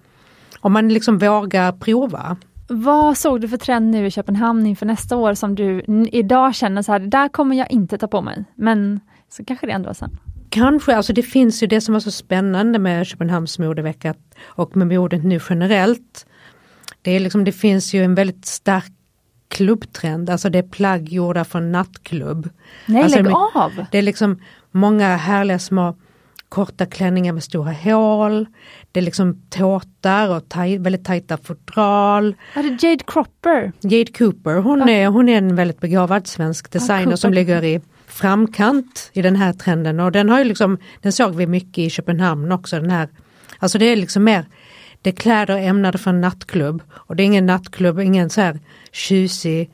[0.60, 2.38] Om man liksom vågar prova.
[2.68, 6.82] Vad såg du för trend nu i Köpenhamn inför nästa år som du idag känner
[6.82, 8.45] så här, där kommer jag inte ta på mig.
[8.55, 8.99] Men
[9.30, 10.18] så kanske det ändras sen.
[10.49, 14.13] Kanske, alltså det finns ju det som var så spännande med Köpenhamns modevecka
[14.45, 16.26] och med modet nu generellt.
[17.01, 18.91] Det, är liksom, det finns ju en väldigt stark
[19.47, 22.49] klubbtrend, alltså det är plagg gjorda från nattklubb.
[22.86, 23.72] Nej, alltså lägg av!
[23.91, 24.41] Det är liksom
[24.72, 25.95] många härliga små
[26.50, 28.46] korta klänningar med stora hål.
[28.91, 32.36] Det är liksom tårtar och taj, väldigt tajta fodral.
[32.54, 33.72] Är det Jade Cropper?
[33.82, 37.82] Jade Cooper, hon, är, hon är en väldigt begåvad svensk designer ja, som ligger i
[38.08, 41.89] framkant i den här trenden och den har ju liksom, den såg vi mycket i
[41.89, 43.10] Köpenhamn också den här,
[43.60, 44.46] alltså det är liksom mer
[45.02, 48.60] det är kläder ämnade för en nattklubb och det är ingen nattklubb, ingen så här
[48.91, 49.72] tjusig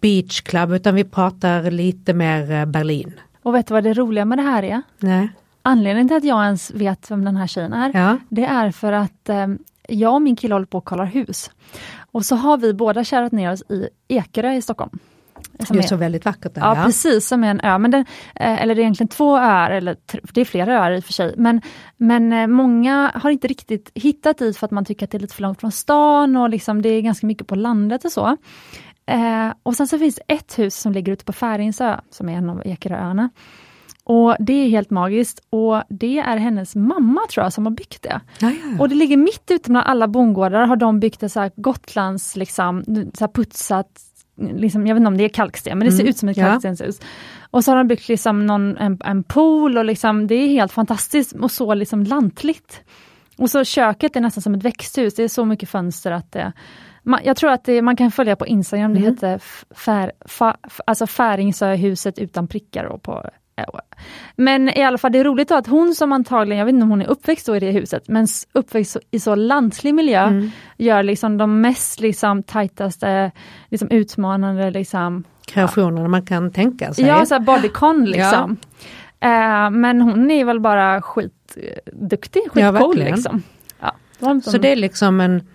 [0.00, 3.20] beachclub utan vi pratar lite mer eh, Berlin.
[3.42, 4.82] Och vet du vad det roliga med det här är?
[4.98, 5.28] Nej.
[5.66, 8.18] Anledningen till att jag ens vet vem den här tjejen är, ja.
[8.28, 9.46] det är för att eh,
[9.88, 11.50] jag och min kille håller på och kollar hus.
[12.12, 14.98] Och så har vi båda kärat ner oss i Ekerö i Stockholm.
[15.52, 16.62] Det är så väldigt vackert där.
[16.62, 17.78] Ja, ja, precis, som är en ö.
[17.78, 18.00] Men den,
[18.34, 19.96] eh, eller det är egentligen två öar, eller
[20.32, 21.34] det är flera öar i och för sig.
[21.36, 21.60] Men,
[21.96, 25.20] men eh, många har inte riktigt hittat dit för att man tycker att det är
[25.20, 28.36] lite för långt från stan och liksom det är ganska mycket på landet och så.
[29.06, 32.50] Eh, och sen så finns ett hus som ligger ute på Färingsö, som är en
[32.50, 33.30] av Ekeröarna.
[34.06, 38.02] Och det är helt magiskt och det är hennes mamma tror jag som har byggt
[38.02, 38.20] det.
[38.38, 38.80] Ja, ja.
[38.80, 42.36] Och det ligger mitt ute bland alla bondgårdar har de byggt det så här Gotlands
[42.36, 42.84] liksom,
[43.14, 43.86] så putsat
[44.36, 46.36] liksom, jag vet inte om det är kalksten, men det ser Mm, ut som ett
[46.36, 46.44] ja.
[46.46, 47.00] kalkstenshus.
[47.50, 50.72] Och så har de byggt liksom någon, en, en pool och liksom, det är helt
[50.72, 52.80] fantastiskt och så liksom lantligt.
[53.38, 56.52] Och så köket är nästan som ett växthus, det är så mycket fönster att det
[57.06, 59.12] man, jag tror att det, man kan följa på Instagram, det Mm.
[59.14, 59.38] heter
[59.74, 62.98] fär, fa, alltså Färingsöhuset utan prickar.
[62.98, 63.24] på,
[64.36, 66.90] men i alla fall det är roligt att hon som antagligen, jag vet inte om
[66.90, 70.50] hon är uppväxt i det huset, men uppväxt i så lantlig miljö, Mm.
[70.76, 73.30] gör liksom de mest liksom tajtaste,
[73.68, 77.04] liksom utmanande liksom, Kreationerna man kan tänka sig.
[77.06, 78.56] ja så här bodycon liksom.
[79.20, 83.14] Eh, men hon är väl bara skitduktig, Ja, skitcool verkligen.
[83.14, 83.42] liksom.
[84.18, 85.48] Ja, inte Så det är liksom en,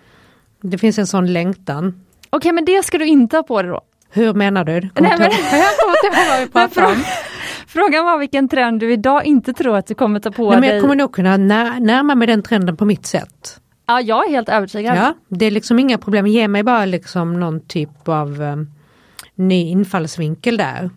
[0.62, 2.04] det finns en sån längtan.
[2.30, 3.80] Okej men det ska du inte ha på dig då.
[4.12, 4.80] Hur menar du?
[4.80, 5.30] Kommer Nej, men-
[5.60, 7.02] Jag kommer inte ihåg vad vi pratade om.
[7.72, 10.60] Frågan var vilken trend du idag inte tror att du kommer ta på Nej, men
[10.60, 10.70] dig.
[10.70, 13.60] jag kommer nog kunna när, närma mig den trenden på mitt sätt.
[13.86, 14.96] Ja, jag är helt övertygad.
[14.96, 18.70] Ja, det är liksom inga problem, ge mig bara liksom någon typ av um,
[19.34, 20.90] ny infallsvinkel där.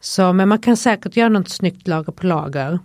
[0.00, 2.78] Så, men man kan säkert göra något snyggt lager på lager.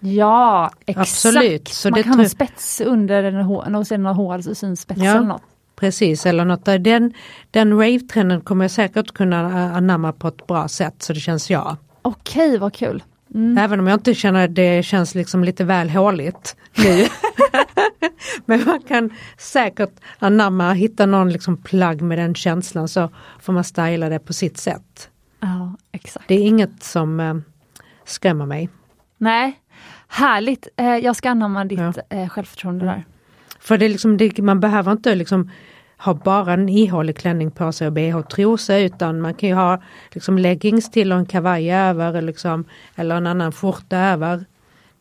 [0.00, 0.98] Ja, exakt.
[0.98, 4.54] Absolut, så Man det kan ha spets under en hår, och sen några hål så
[4.54, 5.20] syns spetsen Ja.
[5.20, 5.42] något.
[5.76, 6.64] Precis, eller något.
[6.64, 7.12] Den,
[7.50, 11.50] den rave-trenden kommer jag säkert kunna uh, anamma på ett bra sätt så det känns
[11.50, 11.76] jag.
[12.02, 13.02] Okej, vad kul.
[13.34, 13.58] Mm.
[13.58, 17.06] Även om jag inte känner att det känns liksom lite väl håligt nu.
[18.44, 23.08] Men man kan säkert anamma, hitta någon liksom plagg med den känslan så
[23.40, 25.10] får man styla det på sitt sätt.
[25.40, 26.28] Ja, exakt.
[26.28, 27.34] Det är inget som eh,
[28.04, 28.68] skrämmer mig.
[29.18, 29.60] Nej,
[30.08, 30.68] härligt.
[30.76, 31.92] Eh, jag ska anamma ditt Ja.
[32.08, 33.04] eh, självförtroende där.
[33.60, 35.50] För det är liksom, det, man behöver inte liksom
[36.04, 39.82] ha bara en ihålig klänning på sig och bh trosa utan man kan ju ha
[40.10, 42.64] liksom leggings till och en kavaj över liksom,
[42.96, 44.44] eller en annan skjorta över.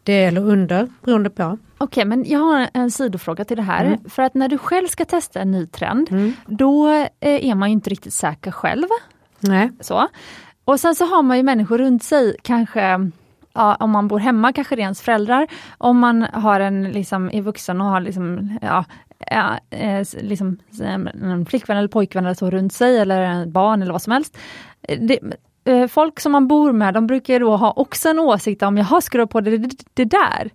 [0.03, 1.57] Det eller under beroende på.
[1.77, 3.85] Okej, men jag har en sidofråga till det här.
[3.85, 3.99] Mm.
[4.09, 6.33] För att när du själv ska testa en ny trend, Mm.
[6.45, 7.05] då eh,
[7.49, 8.87] är man ju inte riktigt säker själv.
[9.39, 9.71] Nej.
[9.79, 10.07] Så.
[10.65, 13.11] Och sen så har man ju människor runt sig, kanske
[13.53, 15.47] ja, om man bor hemma kanske det är ens föräldrar.
[15.77, 18.85] Om man har en, liksom, är vuxen och har liksom, ja,
[19.31, 20.57] ja, eh, liksom,
[21.23, 24.37] en flickvän eller pojkvän eller så runt sig eller en barn eller vad som helst.
[24.87, 25.19] Eh, Det,
[25.65, 29.01] eh, folk som man bor med, de brukar då ha också en åsikt om, jaha,
[29.01, 30.49] ska du ha på det, det, det där?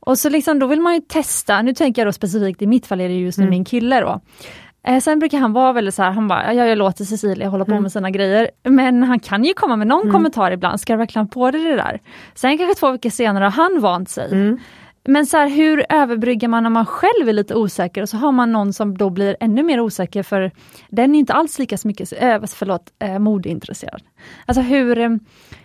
[0.00, 2.86] Och så liksom, då vill man ju testa, nu tänker jag då specifikt i mitt
[2.86, 3.50] fall är det just nu Mm.
[3.50, 4.20] min kille då.
[4.86, 7.64] Eh, sen brukar han vara väldigt så här, han bara, ja, jag låter Cecilia hålla
[7.64, 7.82] på Mm.
[7.82, 8.50] med sina grejer.
[8.64, 10.12] Men han kan ju komma med någon Mm.
[10.12, 12.00] kommentar ibland, ska du verkligen ha på dig det där?
[12.34, 14.28] Sen kanske två veckor senare har han vant sig.
[15.04, 18.32] Men så här, hur överbryggar man om man själv är lite osäker och så har
[18.32, 20.50] man någon som då blir ännu mer osäker för
[20.88, 24.02] den är inte alls lika så mycket, äh, förlåt, äh, modeintresserad.
[24.46, 25.10] Alltså hur, eh,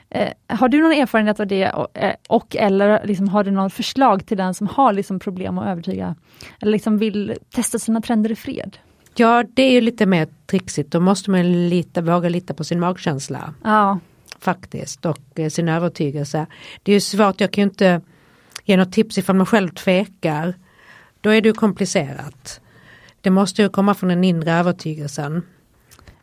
[0.10, 3.74] eh, har du någon erfarenhet av det och, eh, och eller liksom, har du något
[3.74, 6.16] förslag till den som har liksom, problem att övertyga,
[6.62, 8.78] eller liksom vill testa sina trender i fred?
[9.16, 10.92] Ja, det är ju lite mer trixigt.
[10.92, 14.00] Då måste man lita, våga lita på sin magkänsla Ja,
[14.40, 16.46] faktiskt och eh, sin övertygelse.
[16.84, 18.02] Det är ju svårt, jag kan ju inte
[18.70, 20.54] ge något tips ifall man själv tvekar.
[21.22, 22.62] Då är det ju komplicerat.
[23.22, 25.42] Det måste ju komma från den inre övertygelsen.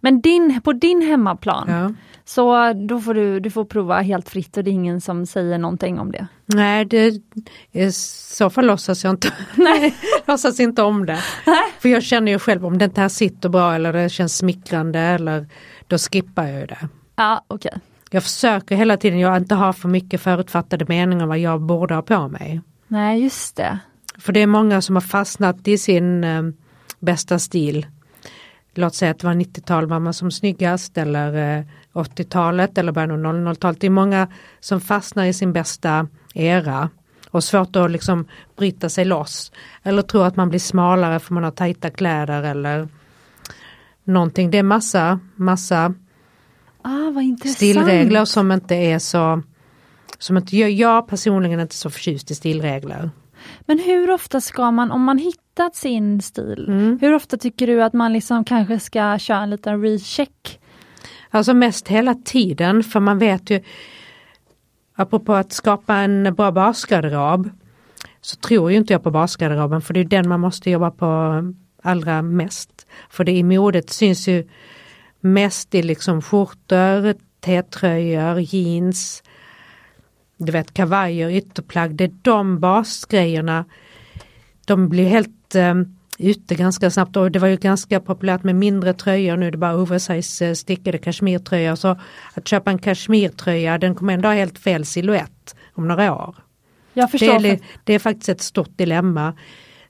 [0.01, 1.92] men din, på din hemmaplan, Ja.
[2.24, 5.59] så då får du, du får prova helt fritt och det är ingen som säger
[5.59, 6.26] någonting om det.
[6.47, 7.20] Nej, det,
[7.72, 9.94] i så fall låtsas jag inte, Nej.
[10.26, 11.18] låtsas inte om det.
[11.80, 14.99] För jag känner ju själv om det inte här sitter bra eller det känns smickrande
[15.01, 15.47] eller
[15.86, 16.88] då skippar jag ju det.
[17.16, 17.72] Ja, okej.
[18.11, 21.94] Jag försöker hela tiden, jag inte ha för mycket förutfattade meningar om vad jag borde
[21.94, 22.61] ha på mig.
[22.88, 23.78] Nej, just det.
[24.18, 26.42] För det är många som har fastnat i sin eh,
[26.98, 27.86] bästa stil.
[28.74, 33.26] Låt säga att det var 90-tal var man som snyggast eller eh, 80-talet eller början
[33.26, 33.80] av 00-talet.
[33.80, 34.28] Det är många
[34.61, 36.90] som fastnar i sin bästa era
[37.30, 39.52] och svårt att liksom bryta sig loss.
[39.82, 42.88] Eller tror att man blir smalare för man har tajta kläder eller
[44.04, 44.50] någonting.
[44.50, 45.94] Det är massa, massa
[46.89, 47.57] Ah, vad intressant.
[47.57, 49.43] stilregler som inte är så
[50.18, 53.11] som inte, jag, jag personligen är inte så förtjust i stilregler.
[53.61, 56.99] Men hur ofta ska man, om man hittat sin stil, Mm.
[57.01, 60.61] hur ofta tycker du att man liksom kanske ska köra en liten recheck?
[61.30, 63.61] Alltså mest hela tiden för man vet ju
[64.99, 67.51] Apropå att skapa en bra basgarderob
[68.20, 71.43] Så tror ju inte jag på basgarderoben för det är den man måste jobba på
[71.82, 72.87] allra mest.
[73.11, 74.49] För det i modet syns ju
[75.33, 79.22] mest i liksom skjortor, T-tröjor, jeans,
[80.37, 81.95] du vet kavajer, ytterplagg.
[81.95, 83.64] Det är de basgrejerna.
[84.66, 85.74] De blir helt eh,
[86.18, 89.59] ute ganska snabbt och det var ju ganska populärt med mindre tröjor nu är det
[89.59, 91.74] bara oversize eh, stickade kashmirtröjor.
[91.74, 91.97] Så
[92.35, 96.35] att köpa en kashmirtröja den kommer ändå ha helt fel silhuett om några år.
[96.93, 97.35] Jag Det förstår.
[97.35, 99.35] är, för- det är faktiskt ett stort dilemma.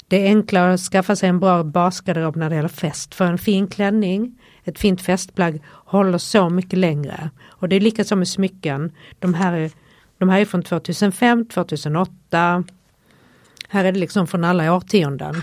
[0.08, 3.14] Det är enklare att skaffa sig en bra basgarderob när det gäller fest.
[3.14, 7.30] För en fin klänning, ett fint festplagg håller så mycket längre.
[7.46, 8.92] Och det är lika som med smycken.
[9.18, 9.70] De här är,
[10.18, 12.64] de här är från 2005, 2008.
[13.68, 15.42] Här är det liksom från alla årtionden.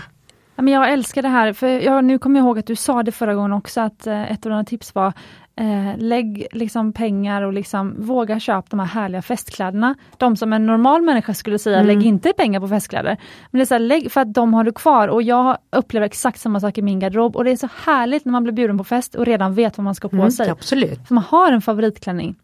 [0.56, 3.02] Ja, men jag älskar det här, för jag, nu kommer jag ihåg att du sa
[3.02, 5.12] det förra gången också, att eh, ett av dina tips var
[5.56, 9.94] eh, lägg liksom pengar och liksom våga köpa de här härliga festkläderna.
[10.16, 11.86] De som en normal människa skulle säga, Mm.
[11.86, 13.16] lägg inte pengar på festkläder.
[13.50, 16.06] Men det är så här, lägg, för att de har du kvar och jag upplever
[16.06, 18.78] exakt samma sak i min garderob och det är så härligt när man blir bjuden
[18.78, 20.50] på fest och redan vet vad man ska på Mm, sig.
[20.50, 21.06] absolut.
[21.08, 22.34] För man har en favoritklänning.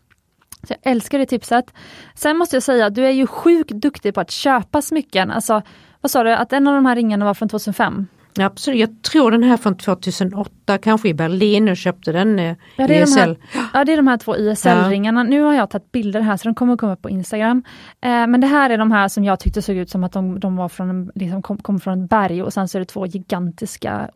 [0.62, 1.74] Så jag älskar det tipset.
[2.14, 5.30] Sen måste jag säga du är ju sjukt duktig på att köpa smycken.
[5.30, 5.62] Alltså,
[6.01, 8.07] vad sa du, att en av de här ringarna var från 2005?
[8.38, 8.80] Absolut.
[8.80, 12.94] Jag tror den här från 2008, kanske i Berlin och köpte den eh, Ja det,
[12.98, 13.42] är de här, ISL.
[13.72, 15.22] ja, det är de här två ISL-ringarna.
[15.22, 17.62] Nu har jag tagit bilder här så de kommer komma upp på Instagram.
[18.01, 20.40] Eh, men det här är de här som jag tyckte såg ut som att de,
[20.40, 23.07] de var från liksom kom, kom från ett berg och sen så är det två
[23.07, 24.11] gigantiska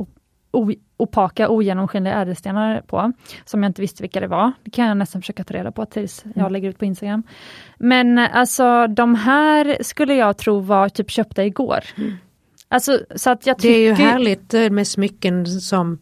[0.97, 3.13] opaka, ogenomskinliga ädelstenar på.
[3.45, 4.53] Som jag inte visste vilka det var.
[4.65, 6.53] Det kan jag nästan försöka ta reda på tills jag Mm.
[6.53, 7.23] lägger ut på Instagram.
[7.79, 11.81] Men alltså de här skulle jag tro var typ köpta igår.
[12.69, 15.99] Alltså, så att jag Det är ju tycker- härligt med smycken som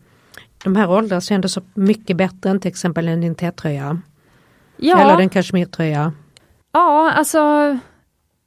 [0.65, 4.01] de här åldras ändå så mycket bättre än till exempel en din T-tröja.
[4.77, 5.01] Ja.
[5.01, 6.13] Eller en kashmirtröja.
[6.73, 7.39] Ja, alltså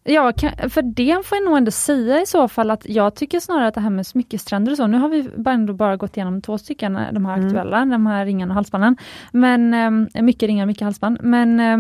[0.08, 3.40] Ja, kan- för det får jag nog ändå säga i så fall att jag tycker
[3.40, 6.18] snarare att det här med smyckestrender och så, nu har vi bara ändå bara gått
[6.18, 7.46] igenom två stycken, eh, de här Mm.
[7.48, 8.98] aktuella, de här ringarna och halsbanden.
[9.32, 9.74] Men,
[10.14, 11.18] eh, mycket ringar, mycket halsband.
[11.22, 11.78] Men eh,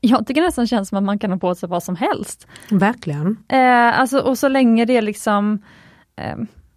[0.00, 2.46] jag tycker nästan känns som att man kan ha på sig vad som helst.
[2.70, 3.36] Verkligen.
[3.48, 5.58] Eh, alltså, och så länge det liksom
[6.16, 6.36] eh,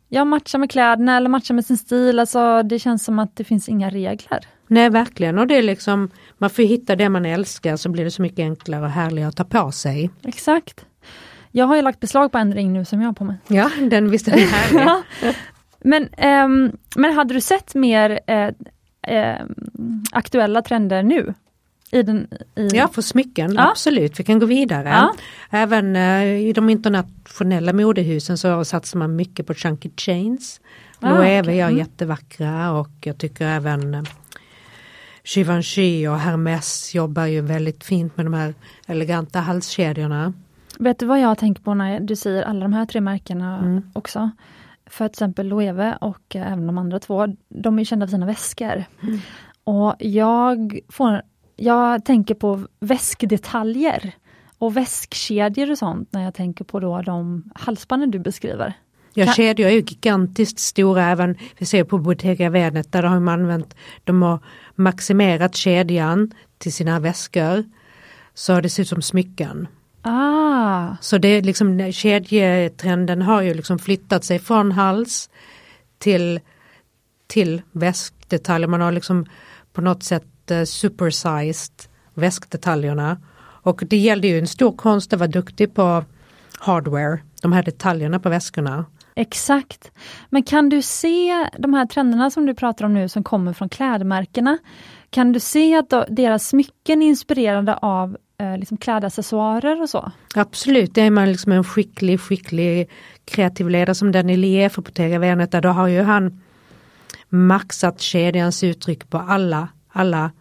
[0.10, 3.44] jag matchar med kläderna eller matchar med sin stil, alltså det känns som att det
[3.44, 4.40] finns inga regler.
[4.68, 6.10] Nej verkligen och det är liksom
[6.40, 9.36] man får hitta det man älskar så blir det så mycket enklare och härligare att
[9.38, 10.10] ta på sig.
[10.24, 10.86] Exakt.
[11.52, 13.38] Jag har ju lagt beslag på en ring nu som jag har på mig.
[13.48, 15.36] Ja, den visste är härlig.
[15.84, 18.50] Men, ehm, men hade du sett mer eh,
[19.08, 19.56] ehm,
[20.12, 21.34] aktuella trender nu?
[21.92, 23.70] I den, i, Ja, för smycken, Ja.
[23.72, 24.20] absolut.
[24.20, 24.90] Vi kan gå vidare.
[24.90, 25.14] Ja.
[25.50, 30.62] Även eh, i de internationella modehusen så satsar man mycket på chunky chains.
[31.00, 31.56] Ah, Loewe okej.
[31.58, 31.78] gör Mm.
[31.78, 34.06] jättevackra och jag tycker även
[35.36, 38.54] Givenchy och Hermes jobbar ju väldigt fint med de här
[38.88, 40.34] eleganta halskedjorna.
[40.80, 43.82] Vet du vad jag tänker på när du säger alla de här tre märkena Mm.
[43.94, 44.30] också?
[44.86, 48.26] För till exempel Loewe och eh, även de andra två, de är kända för sina
[48.26, 48.84] väskor.
[49.04, 49.20] Mm.
[49.64, 51.22] Och jag, får,
[51.56, 54.12] jag tänker på väskdetaljer
[54.58, 58.74] och väskkedjor och sånt när jag tänker på då de halsbanden du beskriver.
[59.14, 63.40] Ja, kedjor är ju gigantiskt stora även, vi ser på Bottega Venet där har man
[63.42, 64.40] använt, de har
[64.76, 67.64] maximerat kedjan till sina väskor.
[68.34, 69.68] Så det ser ut som smycken.
[70.02, 75.30] Ah, Så det är liksom kedjetrenden har ju liksom flyttat sig från hals
[75.98, 76.40] till,
[77.28, 78.68] till väskdetaljer.
[78.68, 79.26] Man har liksom
[79.74, 81.74] på något sätt eh, supersized
[82.14, 83.18] väskdetaljerna.
[83.42, 86.04] Och det gällde ju en stor konst att vara duktig på
[86.60, 88.86] hardware, de här detaljerna på väskorna.
[89.20, 89.92] Exakt.
[90.30, 93.70] Men kan du se de här trenderna som du pratar om nu som kommer från
[93.70, 94.58] klädmärkena?
[95.10, 100.12] Kan du se att deras smycken är inspirerade av eh, liksom klädaccessoarer och så?
[100.36, 102.90] Absolut, det är man liksom en skicklig, skicklig
[103.26, 105.62] kreativ ledare som Daniel Lie för Bottega Veneta.
[105.62, 106.42] Då har ju han
[107.30, 110.32] maxat kedjans uttryck på alla, alla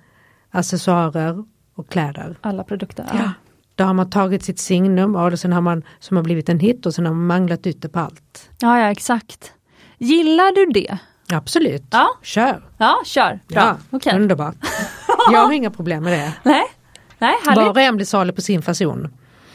[0.51, 2.37] accessoarer och kläder.
[2.41, 3.07] Alla produkter.
[3.13, 3.33] Ja.
[3.79, 6.87] Då har man tagit sitt signum och sen har man som har blivit en hit
[6.87, 8.51] och sen har man manglat ut det på allt.
[8.61, 9.53] ja, ja exakt.
[9.99, 10.99] Gillar du det?
[11.33, 12.09] Absolut, Ja.
[12.23, 12.63] kör!
[12.79, 13.41] Ja, kör.
[13.49, 13.59] Bra.
[13.63, 14.17] Ja, Okej.
[14.17, 14.55] Underbart.
[15.33, 16.33] Jag har inga problem med det.
[16.43, 16.63] Nej,
[17.19, 17.57] Nej härligt.
[17.65, 19.09] Var och en blir salig på sin fason.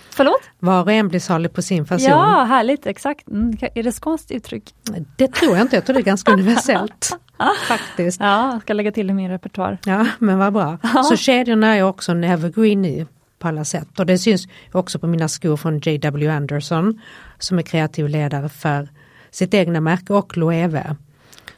[0.10, 0.42] Förlåt?
[0.60, 2.10] Var och en blir salig på sin fason.
[2.10, 2.86] Ja, härligt.
[2.86, 3.28] Exakt.
[3.28, 3.58] Mm.
[3.76, 4.74] Är det skånskt uttryck?
[5.18, 7.18] Det tror jag inte, jag tror det är ganska universellt.
[7.68, 8.20] Faktiskt.
[8.20, 9.78] Ja, jag ska lägga till i min repertoar.
[9.86, 10.78] Ja, men vad bra.
[11.10, 13.08] Så kedjorna är också en evergreen nu
[13.44, 14.00] på alla sätt.
[14.00, 16.30] Och det syns också på mina skor från J.W.
[16.30, 17.02] Anderson
[17.40, 18.90] som är kreativ ledare för
[19.32, 20.96] sitt egna märke och Loewe.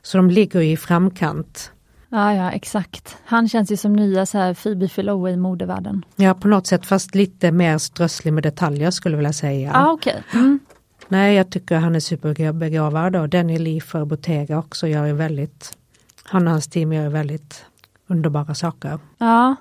[0.01, 1.71] Så de ligger i framkant.
[2.09, 3.17] Ja, ja, exakt.
[3.25, 6.05] Han känns ju som nya så här Phoebe Philo i modevärlden.
[6.15, 9.71] Ja, på något sätt fast lite mer strösslig med detaljer skulle jag vilja säga.
[9.73, 10.23] Ah, okej.
[10.33, 10.59] Mm.
[11.07, 15.77] Nej, jag tycker han är superbegåvad och Daniel Lee för Bottega också gör ju väldigt,
[16.23, 17.65] han och hans team gör ju väldigt
[18.07, 18.99] underbara saker.
[19.17, 19.55] Ja.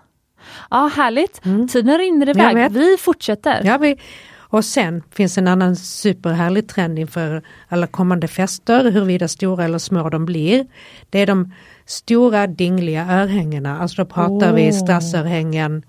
[0.71, 1.45] Ja, härligt.
[1.47, 1.69] Mm.
[1.69, 2.73] Tiden rinner iväg.
[2.73, 3.61] Vi fortsätter.
[3.65, 3.97] Ja, vi,
[4.37, 10.11] och sen finns en annan superhärlig trend inför alla kommande fester, huruvida stora eller små
[10.11, 10.67] de blir.
[11.11, 11.53] Det är de
[11.87, 14.73] stora dingliga örhängena, alltså då pratar vi Oh.
[14.75, 15.83] strassörhängen,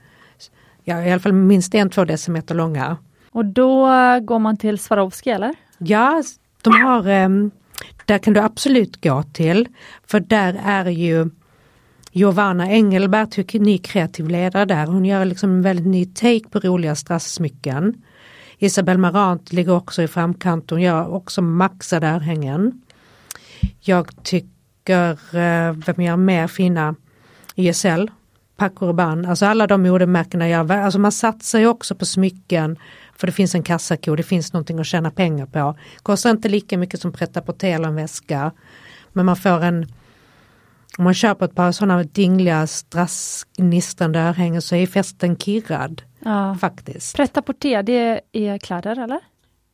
[0.84, 2.98] ja, i alla fall minst en, två decimeter långa.
[3.32, 3.86] Och då
[4.22, 5.56] går man till Swarovski eller?
[5.78, 6.24] Ja,
[6.62, 7.52] De har, ehm,
[8.06, 9.68] där kan du absolut gå till,
[10.08, 11.30] för där är ju
[12.18, 14.86] Giovanna Engelbert, ny kreativ ledare där.
[14.86, 18.02] Hon gör liksom en väldigt ny take på roliga strassmycken.
[18.58, 22.82] Isabelle Marant ligger också i framkant, hon gör också maxade örhängen.
[23.80, 26.96] Jag tycker, eh, vem gör mer fina?
[27.56, 28.12] ISL,
[28.58, 32.78] Paco Rabanne, alltså alla de modemärkena gör, alltså man satsar ju också på smycken
[33.16, 35.76] för det finns en kassako, det finns någonting att tjäna pengar på.
[36.04, 38.52] Kostar inte lika mycket som pret på eller en väska.
[39.14, 39.86] Men man får en
[40.98, 46.02] om man köper ett par sådana dingliga strassgnistrande örhängen så är festen kirrad.
[46.20, 46.58] Ja.
[46.62, 47.16] Faktiskt.
[47.16, 47.44] Pret à
[47.84, 49.20] det är kläder eller?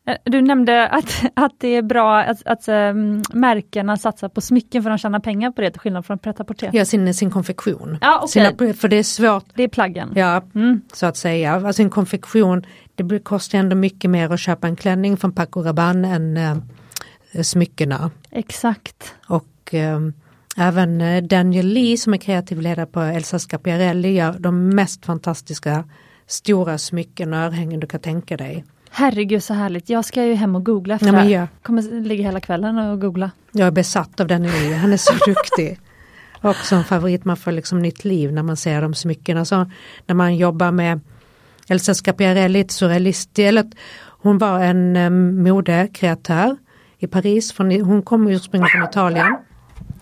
[0.07, 4.83] Eh, du nämnde att, att det är bra att, att um, märkena satsar på smycken
[4.83, 7.97] för de tjänar pengar på det till skillnad från pret à Ja, sin, sin konfektion.
[8.01, 8.27] Ja, okay.
[8.27, 9.45] Sina, för det är svårt.
[9.53, 10.11] Det är plaggen.
[10.15, 10.81] Ja, mm.
[10.93, 11.53] så att säga.
[11.53, 12.65] Alltså en konfektion,
[12.95, 18.11] det kostar ändå mycket mer att köpa en klänning från Paco Rabanne än äh, smyckena.
[18.31, 19.15] Exakt.
[19.27, 19.99] Och äh,
[20.57, 25.83] även äh, Daniel Lee som är kreativ ledare på Elsa Scapiarelli gör de mest fantastiska
[26.27, 28.65] stora smycken och örhängen du kan tänka dig.
[28.89, 31.47] Herregud så härligt, jag ska ju hem och googla efter ja, det här.
[31.63, 33.31] Kommer ligga hela kvällen och googla.
[33.51, 35.79] Jag är besatt av den Lee, han är så duktig.
[36.41, 39.45] Också en favorit, man får liksom nytt liv när man ser de smyckena.
[39.45, 39.71] Så
[40.05, 40.99] när man jobbar med
[41.67, 43.65] Elsa Scapiarelli, surrealist, eller
[44.21, 46.57] hon var en um, modekreatör
[46.97, 49.37] i Paris, hon kom ursprungligen från Italien.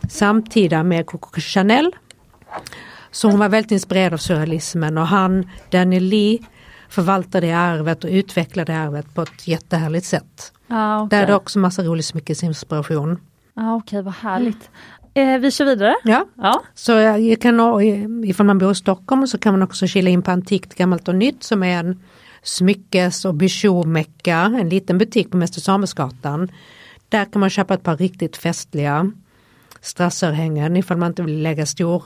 [0.09, 1.91] Samtida med Coco Chanel.
[3.11, 6.39] Så hon var väldigt inspirerad av surrealismen och han, Daniel Lee,
[6.89, 10.53] förvaltar det arvet och utvecklar det arvet på ett jättehärligt sätt.
[10.67, 11.17] Ah, okay.
[11.17, 13.19] Där är det också massa rolig smyckesinspiration.
[13.53, 14.69] Ah, Okej, okay, vad härligt.
[15.13, 15.95] Eh, vi kör vidare.
[16.03, 16.61] Ja, ja.
[16.75, 17.81] så jag kan,
[18.25, 21.15] ifall man bor i Stockholm så kan man också kila in på Antikt Gammalt och
[21.15, 22.03] Nytt som är en
[22.43, 26.51] smyckes och bijou-mecka, en liten butik på Mäster Samuelsgatan.
[27.09, 29.11] Där kan man köpa ett par riktigt festliga
[29.81, 32.03] strassörhängen ifall man inte vill lägga stor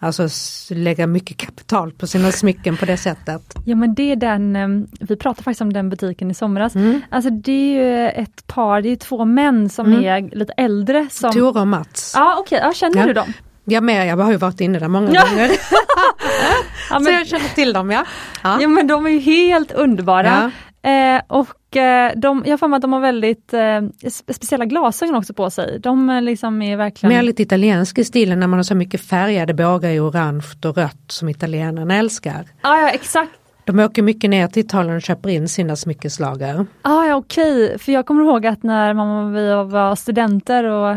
[0.00, 0.28] Alltså
[0.70, 3.54] lägga mycket kapital på sina smycken på det sättet.
[3.64, 6.74] Ja men det är den, ehm, vi pratade faktiskt om den butiken i somras.
[6.74, 7.00] Mm.
[7.10, 10.04] Alltså det är ju ett par, det är två män som mm.
[10.04, 11.08] är lite äldre.
[11.10, 11.32] Som...
[11.32, 12.12] Tore och Mats.
[12.16, 12.68] Ja okej, okay.
[12.68, 13.06] ja, känner ja.
[13.06, 13.32] du dem?
[13.64, 15.50] Ja med, jag har ju varit inne där många gånger.
[16.90, 17.04] ja, men...
[17.04, 18.04] Så jag känner till dem ja.
[18.42, 20.52] Ja, ja men de är ju helt underbara.
[20.88, 25.14] Eh, och eh, de, jag har för mig att de har väldigt eh, speciella glasögon
[25.14, 25.78] också på sig.
[25.80, 27.16] De eh, liksom är verkligen...
[27.16, 30.76] Mer lite italiensk i stilen när man har så mycket färgade bågar i orange och
[30.76, 32.44] rött som italienarna älskar.
[32.60, 33.32] Ah, ja exakt.
[33.64, 36.66] De åker mycket ner till Italien och köper in sina smyckeslager.
[36.82, 37.78] Ah, ja okej, okay.
[37.78, 40.96] för jag kommer ihåg att när man, vi var studenter och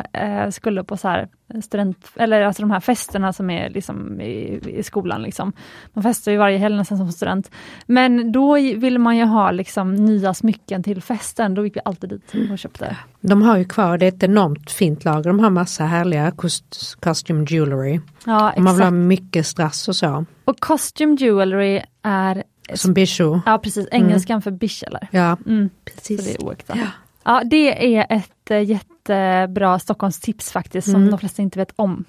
[0.54, 1.28] skulle på så här
[1.62, 5.22] student, eller alltså de här festerna som är liksom i, i skolan.
[5.22, 5.54] Liksom.
[5.94, 7.52] Man festar ju varje helg nästan som student.
[7.86, 12.10] Men då ville man ju ha liksom nya smycken till festen, då gick vi alltid
[12.10, 12.98] dit och köpte.
[13.22, 16.98] De har ju kvar, det är ett enormt fint lager, de har massa härliga cost,
[17.00, 18.00] costume jewelry.
[18.26, 18.64] Ja, exakt.
[18.64, 20.26] Man vill ha mycket strass och så.
[20.46, 22.44] Och costume jewelry är
[22.74, 23.42] som bijou.
[23.46, 24.42] Ja precis, engelskan mm.
[24.42, 25.08] för bish eller?
[25.12, 25.70] Ja, mm.
[25.86, 26.24] precis.
[26.24, 26.78] Så det är oäkta.
[26.78, 26.88] Ja.
[27.24, 31.12] ja det är ett jättebra Stockholmstips faktiskt som mm.
[31.12, 32.06] de flesta inte vet om.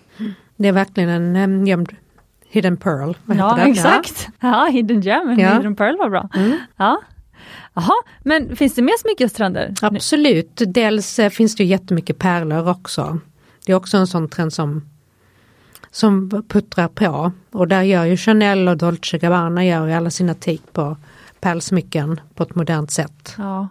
[0.56, 1.96] Det är verkligen en um, gömd
[2.48, 3.14] hidden pearl.
[3.26, 4.68] ja exakt, ja.
[4.72, 5.54] hidden gem, ja.
[5.54, 6.28] hidden pearl var bra.
[6.34, 6.58] Mm.
[6.76, 7.02] Ja.
[7.74, 9.74] Jaha, men finns det mer smyckestrender?
[9.82, 13.18] Absolut, dels äh, finns det jättemycket pärlor också.
[13.66, 14.82] Det är också en sån trend som
[15.90, 17.32] som puttrar på.
[17.50, 20.96] Och där gör ju Chanel och Dolce Gabbana gör ju alla sina take på
[21.40, 23.34] pärlsmycken på ett modernt sätt.
[23.38, 23.68] Ja,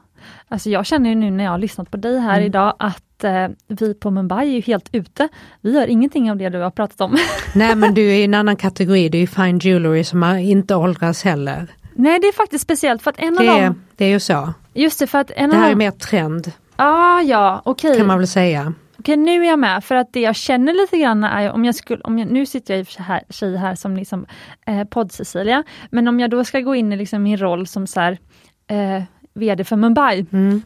[0.48, 2.46] alltså jag känner ju nu när jag har lyssnat på dig här mm.
[2.46, 5.28] idag att eh, vi på Mumbai är ju helt ute.
[5.62, 7.18] Vi gör ingenting av det du har pratat om.
[7.56, 11.24] Nej men du är i en annan kategori, du är fine jewelry som inte åldras
[11.24, 11.68] heller.
[11.94, 13.84] Nej det är faktiskt speciellt för att en det, av dem...
[13.96, 14.54] Det är ju så.
[14.74, 16.52] Just det, för att en det här av är mer trend.
[16.76, 17.90] Ah, ja, okej.
[17.90, 17.98] Okay.
[17.98, 18.74] Kan man väl säga.
[19.02, 21.76] Okej nu är jag med för att det jag känner lite grann är om jag
[21.76, 24.26] skulle, om jag, nu sitter jag i här, tjej här som liksom
[24.66, 28.00] eh, podd-Cecilia, men om jag då ska gå in i liksom min roll som så
[28.00, 28.18] här,
[28.68, 29.04] eh,
[29.34, 30.62] VD för Mumbai, mm.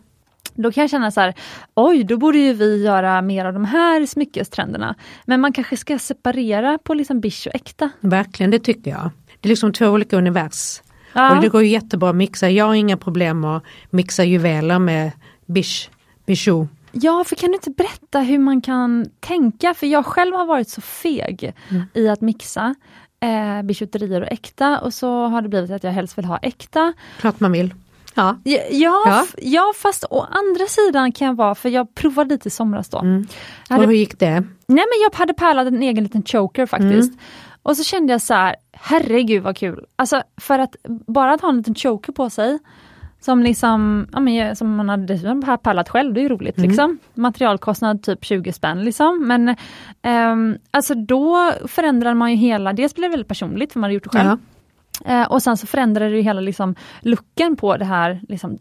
[0.58, 1.34] Då kan jag känna så här,
[1.74, 4.96] oj då borde ju vi göra mer av de här smyckestrenderna.
[5.26, 7.90] Men man kanske ska separera på liksom bish och äkta.
[8.00, 9.10] Verkligen, det tycker jag.
[9.40, 10.82] Det är liksom två olika univers.
[11.14, 11.36] Ja.
[11.36, 15.12] Och det går ju jättebra att mixa, jag har inga problem att mixa juveler med
[15.46, 15.90] bish,
[16.26, 16.68] bijou.
[16.92, 19.74] Ja, för kan du inte berätta hur man kan tänka?
[19.74, 21.84] För jag själv har varit så feg mm.
[21.94, 22.76] i att mixa
[23.20, 26.94] eh, bijouterier och äkta och så har det blivit att jag helst vill ha äkta.
[27.20, 27.74] Klart man vill.
[28.16, 28.38] Ja.
[28.44, 29.26] Ja, ja.
[29.38, 33.00] ja fast å andra sidan kan jag vara, för jag provade lite i somras då.
[33.00, 33.28] Mm.
[33.70, 34.32] Hade, och hur gick det?
[34.68, 37.12] Nej men jag hade pärlat en egen liten choker faktiskt.
[37.12, 37.20] Mm.
[37.64, 39.86] Och så kände jag så här, herregud vad kul.
[39.96, 40.76] Alltså för att
[41.08, 42.60] bara att ha en liten choker på sig
[43.20, 46.70] Som liksom, ja, men, som man hade dessutom pallat själv, det är ju roligt Mm.
[46.70, 46.98] liksom.
[47.14, 49.28] Materialkostnad typ 20 spänn liksom.
[49.28, 49.56] Men
[50.02, 53.94] ehm, alltså då förändrar man ju hela, dels blev det väldigt personligt för man hade
[53.94, 54.30] gjort det själv.
[54.30, 54.38] Ja.
[55.06, 58.58] Eh, och sen så förändrade det ju hela liksom, looken på det här liksom,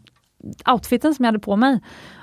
[0.71, 1.79] outfiten som jag hade på mig.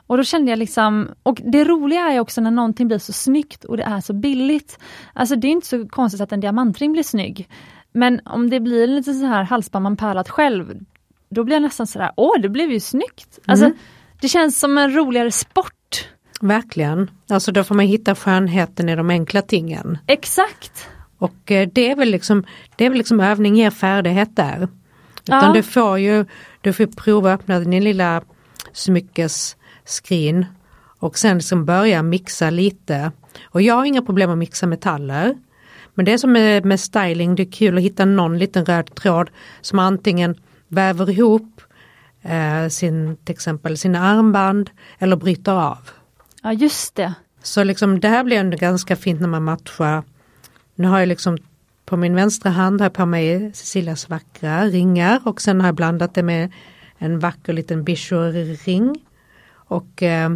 [0.06, 3.64] Och då kände jag liksom, och det roliga är också när någonting blir så snyggt
[3.64, 4.78] och det är så billigt.
[5.12, 7.48] Alltså det är inte så konstigt att en diamantring blir snygg.
[7.92, 10.84] Men om det blir lite så här halsband man pärlat själv,
[11.30, 13.38] då blir jag nästan sådär, åh det blev ju snyggt.
[13.46, 13.78] Alltså, Mm.
[14.20, 16.08] Det känns som en roligare sport.
[16.40, 17.10] Verkligen.
[17.30, 19.98] Alltså då får man hitta skönheten i de enkla tingen.
[20.06, 20.88] Exakt!
[21.22, 22.44] Och eh, det är väl liksom,
[22.76, 24.68] det är väl liksom övning ger färdighet där.
[25.22, 25.52] Utan Ja.
[25.52, 26.24] du får ju,
[26.60, 28.22] du får prova att öppna din lilla
[28.72, 30.46] smyckesskrin
[30.98, 33.12] och sen liksom börja mixa lite.
[33.44, 35.34] Och jag har inga problem att mixa metaller.
[35.94, 38.94] Men det är som med, med styling, det är kul att hitta någon liten röd
[38.94, 40.34] tråd som antingen
[40.68, 41.60] väver ihop
[42.22, 45.78] eh, sin, till exempel sina armband eller bryter av.
[46.42, 47.14] Ja just det.
[47.42, 50.02] Så liksom det här blir ändå ganska fint när man matchar.
[50.74, 51.38] Nu har jag liksom
[51.84, 55.74] på min vänstra hand har jag på mig Cecilias vackra ringar och sen har jag
[55.74, 56.52] blandat det med
[56.98, 58.94] en vacker liten Bichot-ring
[59.54, 60.30] och eh,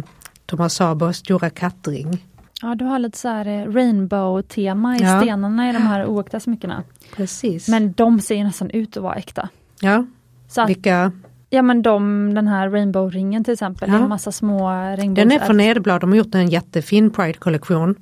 [0.45, 2.23] Thomas Sabos stora kattring.
[2.61, 5.21] Ja du har lite så här eh, rainbow-tema i Ja.
[5.21, 6.83] stenarna i de här oäkta smyckena.
[7.15, 7.67] Precis.
[7.67, 9.49] Men de ser nästan ut att vara äkta.
[9.81, 10.05] ja,
[10.47, 11.11] Så att, vilka,
[11.49, 13.95] ja men de, den här rainbow-ringen till exempel, Ja.
[13.95, 15.15] en massa små regnbågs...
[15.15, 17.95] den är från Nederblad, de har gjort en jättefin Pride-kollektion.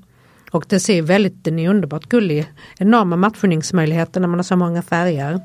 [0.56, 2.46] Och det ser väldigt, den är underbart gullig.
[2.80, 5.40] Enorma matchningsmöjligheter när man har så många färger.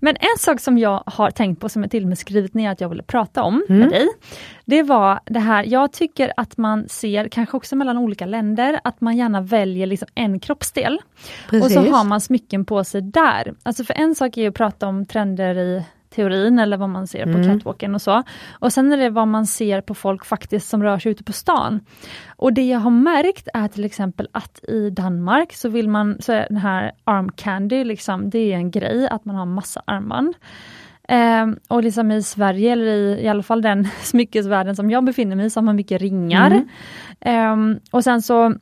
[0.00, 2.70] Men en sak som jag har tänkt på som jag till och med skrivit ner
[2.70, 3.80] att jag ville prata om Mm.
[3.80, 4.08] med dig.
[4.64, 9.00] Det var det här, jag tycker att man ser, kanske också mellan olika länder, att
[9.00, 10.98] man gärna väljer liksom en kroppsdel.
[11.50, 11.76] Precis.
[11.76, 13.54] Och så har man smycken på sig där.
[13.62, 15.82] Alltså för en sak är att prata om trender i
[16.14, 17.44] teorin eller vad man ser på Mm.
[17.44, 18.22] catwalken och så.
[18.52, 21.32] Och sen är det vad man ser på folk faktiskt som rör sig ute på
[21.32, 21.80] stan.
[22.36, 26.32] Och det jag har märkt är till exempel att i Danmark så vill man, så
[26.32, 30.34] är den här arm candy, liksom, det är en grej att man har massa armband.
[31.08, 35.36] Ehm, och liksom i Sverige, eller i, i alla fall den smyckesvärlden som jag befinner
[35.36, 36.46] mig i, så har man mycket ringar.
[36.50, 36.68] Mm.
[37.20, 38.54] Ehm, och sen så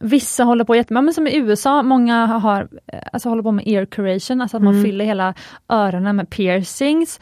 [0.00, 3.68] Vissa håller på jättemycket, men som i USA, många har, eh, alltså håller på med
[3.68, 4.84] ear curation, alltså att man Mm.
[4.84, 5.34] fyller hela
[5.68, 7.20] öronen med piercings.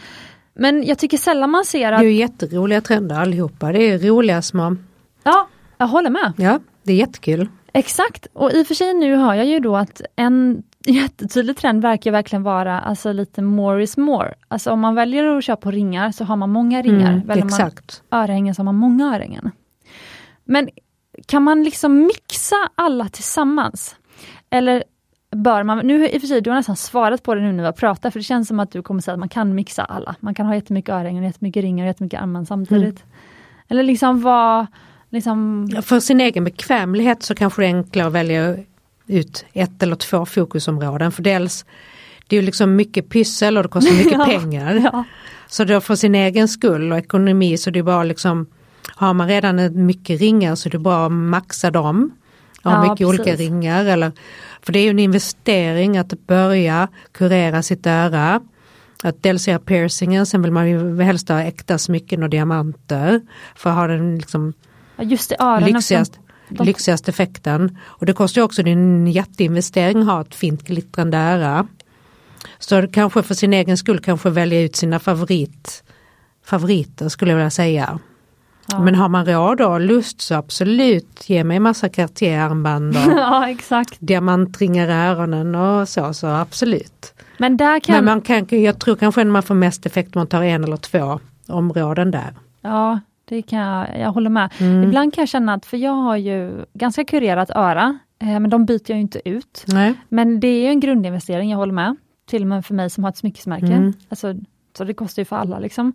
[0.54, 3.72] Men jag tycker sällan man ser Det att, är ju jätteroliga trender allihopa.
[3.72, 4.76] Det är roliga små,
[5.22, 5.48] ja,
[5.78, 6.32] jag håller med.
[6.36, 7.48] ja det är jättekul.
[7.72, 11.82] Exakt, och i och för sig nu hör jag ju då att en jättetydlig trend
[11.82, 14.34] verkar verkligen vara alltså lite more is more.
[14.48, 17.12] Alltså om man väljer att köpa på ringar så har man många ringar.
[17.12, 17.70] Mm, Väljer man
[18.22, 19.50] örhängen så har man många örhängen.
[20.44, 20.68] Men
[21.26, 23.96] kan man liksom mixa alla tillsammans?
[24.50, 24.84] Eller
[25.36, 27.62] bör man, nu i och för sig, du har nästan svarat på det nu när
[27.62, 29.84] vi har pratat, för det känns som att du kommer säga att man kan mixa
[29.84, 30.14] alla.
[30.20, 33.04] Man kan ha jättemycket örhängen, jättemycket ringar och jättemycket armband samtidigt.
[33.68, 34.66] Eller liksom vad,
[35.10, 38.56] liksom, Ja, För sin egen bekvämlighet så kanske det är enklare att välja
[39.06, 41.12] ut ett eller två fokusområden.
[41.12, 41.64] För dels,
[42.26, 44.74] det är ju liksom mycket pyssel och det kostar mycket Ja, pengar.
[44.92, 45.04] ja.
[45.48, 48.46] Så då för sin egen skull och ekonomi så det är bara liksom
[48.94, 52.10] Har man redan mycket ringar så är det bara att maxa dem.
[52.64, 53.38] Ha Ja, mycket olika precis.
[53.40, 53.84] ringar.
[53.84, 54.12] Eller,
[54.62, 58.40] för det är ju en investering att börja kurera sitt öra.
[59.02, 63.20] Att dels göra piercingen, sen vill man ju helst ha äkta smycken och diamanter.
[63.56, 64.52] För att ha den liksom
[64.96, 65.72] Ja, just det, öronen.
[65.72, 66.18] lyxigast,
[66.48, 67.78] de- lyxigaste effekten.
[67.84, 71.66] Och det kostar ju också det är en jätteinvestering att ha ett fint glittrande öra.
[72.58, 75.84] Så kanske för sin egen skull kanske välja ut sina favorit,
[76.44, 77.98] favoriter skulle jag vilja säga.
[78.68, 78.80] Ja.
[78.80, 83.96] Men har man råd och lust så absolut, ge mig massa Cartier-armband och ja, exakt.
[83.98, 87.14] diamantringar i öronen och så, så absolut.
[87.38, 87.94] Men där kan...
[87.96, 90.64] Men man kan, jag tror kanske att man får mest effekt om man tar en
[90.64, 92.34] eller två områden där.
[92.60, 94.52] Ja, det kan jag, jag håller med.
[94.58, 94.82] Mm.
[94.82, 98.64] Ibland kan jag känna att, för jag har ju ganska kurerat öra, eh, men de
[98.66, 99.64] byter jag ju inte ut.
[99.66, 99.94] Nej.
[100.08, 101.96] Men det är ju en grundinvestering, jag håller med.
[102.26, 103.66] Till och med för mig som har ett smyckesmärke.
[103.66, 103.92] Mm.
[104.08, 104.34] Alltså,
[104.76, 105.58] så det kostar ju för alla.
[105.58, 105.92] Liksom.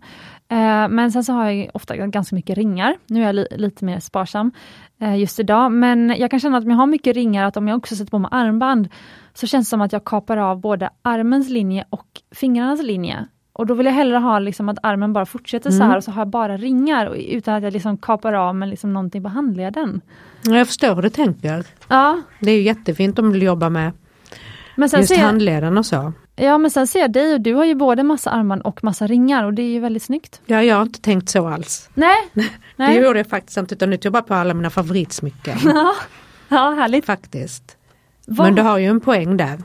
[0.48, 2.96] Eh, men sen så har jag ofta ganska mycket ringar.
[3.06, 4.52] Nu är jag li lite mer sparsam
[5.00, 5.72] eh, just idag.
[5.72, 8.10] Men jag kan känna att om jag har mycket ringar, att om jag också sätter
[8.10, 8.88] på mig armband,
[9.34, 13.26] så känns det som att jag kapar av både armens linje och fingrarnas linje.
[13.54, 15.88] Och då vill jag hellre ha liksom att armen bara fortsätter så Mm.
[15.90, 18.92] här och så har jag bara ringar utan att jag liksom kapar av med liksom
[18.92, 20.00] någonting på handleden.
[20.42, 21.64] Jag förstår hur du tänker.
[21.88, 23.92] Ja, Det är ju jättefint om du vill jobba med
[24.76, 26.12] men sen just handleden och så.
[26.36, 29.06] Ja, men sen ser jag dig och du har ju både massa armband och massa
[29.06, 30.40] ringar och det är ju väldigt snyggt.
[30.46, 31.90] Ja, jag har inte tänkt så alls.
[31.94, 32.44] Nej, Det
[32.76, 33.00] nej.
[33.02, 35.58] gjorde jag faktiskt inte utan nu tog jag bara på alla mina favoritsmycken.
[35.64, 35.94] Ja,
[36.48, 37.06] ja härligt.
[37.06, 37.76] faktiskt.
[38.26, 39.58] Vad- Men du har ju en poäng där.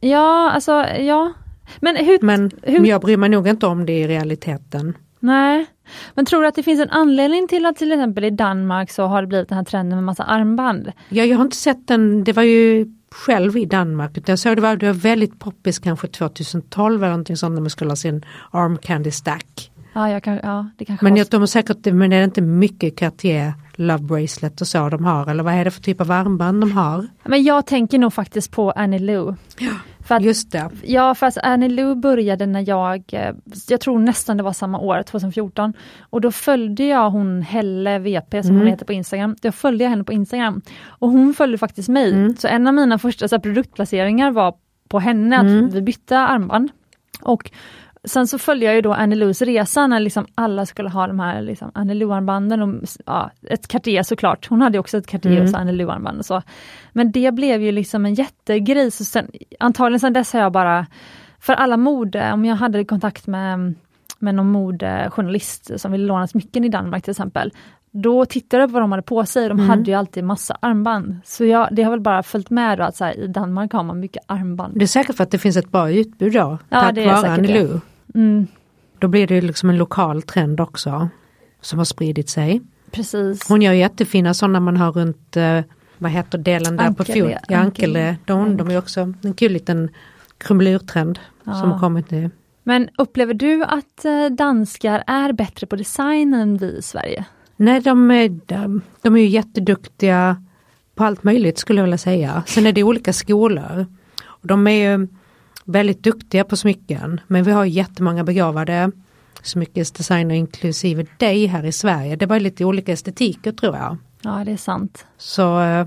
[0.00, 1.32] Ja, alltså ja.
[1.80, 2.18] Men hur...
[2.22, 4.96] Men hur jag bryr mig nog inte om det i realiteten.
[5.20, 5.66] Nej.
[6.14, 9.02] Men tror du att det finns en anledning till att till exempel i Danmark så
[9.06, 10.92] har det blivit den här trenden med massa armband?
[11.08, 14.18] Ja, jag har inte sett den, det var ju själv i Danmark.
[14.26, 17.70] Jag såg det var, det var väldigt poppis kanske 2012 eller någonting sånt när man
[17.70, 19.70] skulle ha sin arm candy stack.
[19.92, 22.40] Ja, jag kan, ja det kanske Men jag, de har säkert, men är det inte
[22.40, 25.30] mycket Cartier Love Bracelet och så de har?
[25.30, 27.06] Eller vad är det för typ av armband de har?
[27.24, 29.34] Men jag tänker nog faktiskt på Annie Lou.
[30.04, 30.70] För att, Just det.
[30.82, 33.34] Ja, fast Annie Lou började när jag, eh,
[33.68, 35.72] jag tror nästan det var samma år, 2014.
[36.10, 38.70] Och då följde jag hon Helle VP som hon Mm.
[38.72, 39.36] heter på Instagram.
[39.42, 40.62] Då följde jag henne på Instagram.
[40.88, 42.12] Och hon följde faktiskt mig.
[42.12, 42.36] Mm.
[42.36, 44.54] Så en av mina första så här, produktplaceringar var
[44.88, 45.66] på henne, Mm.
[45.66, 46.70] att vi bytte armband.
[47.22, 47.50] Och
[48.04, 51.20] Sen så följde jag ju då Annie Lous resa när liksom alla skulle ha de
[51.20, 52.62] här liksom Annie Lou-armbanden.
[52.62, 55.44] och, Ja, ett Cartier såklart, hon hade också ett Cartier Mm.
[55.44, 56.42] och så Annie Lou-armband och så.
[56.92, 58.90] Men det blev ju liksom en jättegrej.
[58.90, 59.30] Så sen,
[59.60, 60.86] antagligen sen dess har jag bara,
[61.40, 63.74] för alla mode, om jag hade kontakt med,
[64.18, 67.52] med någon modejournalist som ville låna smycken i Danmark till exempel,
[67.90, 69.70] då tittade jag på vad de hade på sig, de Mm.
[69.70, 71.16] hade ju alltid massa armband.
[71.24, 73.82] Så jag, det har väl bara följt med då att så här, i Danmark har
[73.82, 74.72] man mycket armband.
[74.78, 76.58] Det är säkert för att det finns ett bra utbud då.
[76.68, 77.54] Ja, tack vare Annie.
[77.62, 77.80] Lou.
[78.14, 78.46] Mm,
[78.98, 81.08] Då blir det liksom en lokal trend också.
[81.60, 82.60] Som har spridit sig.
[82.90, 83.48] precis.
[83.48, 85.60] Hon gör jättefina sådana man har runt, eh,
[85.98, 87.44] vad heter delen där på Ankele, fot?
[87.48, 88.16] Ja, ankele.
[88.24, 89.88] De, de är också en kul liten
[90.38, 91.58] krumelurtrend som Ja.
[91.60, 92.30] har kommit nu.
[92.62, 97.24] Men upplever du att eh, danskar är bättre på design än vi i Sverige?
[97.56, 100.44] Nej, de är, de, de är ju jätteduktiga
[100.94, 102.42] på allt möjligt skulle jag vilja säga.
[102.46, 103.86] Sen är det olika skolor.
[104.24, 105.08] Och de är ju
[105.64, 107.20] väldigt duktiga på smycken.
[107.26, 108.90] Men vi har jättemånga begåvade
[109.42, 112.16] smyckesdesigner inklusive dig här i Sverige.
[112.16, 113.96] Det var lite olika estetiker tror jag.
[114.22, 115.06] Ja, det är sant.
[115.18, 115.86] Så eh,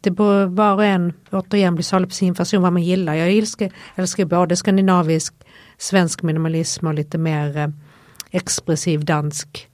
[0.00, 3.14] det bör var och en återigen bli salig på sin fason vad man gillar.
[3.14, 5.34] Jag älskar, älskar både skandinavisk,
[5.78, 7.68] svensk minimalism och lite mer eh,
[8.30, 9.68] expressiv dansk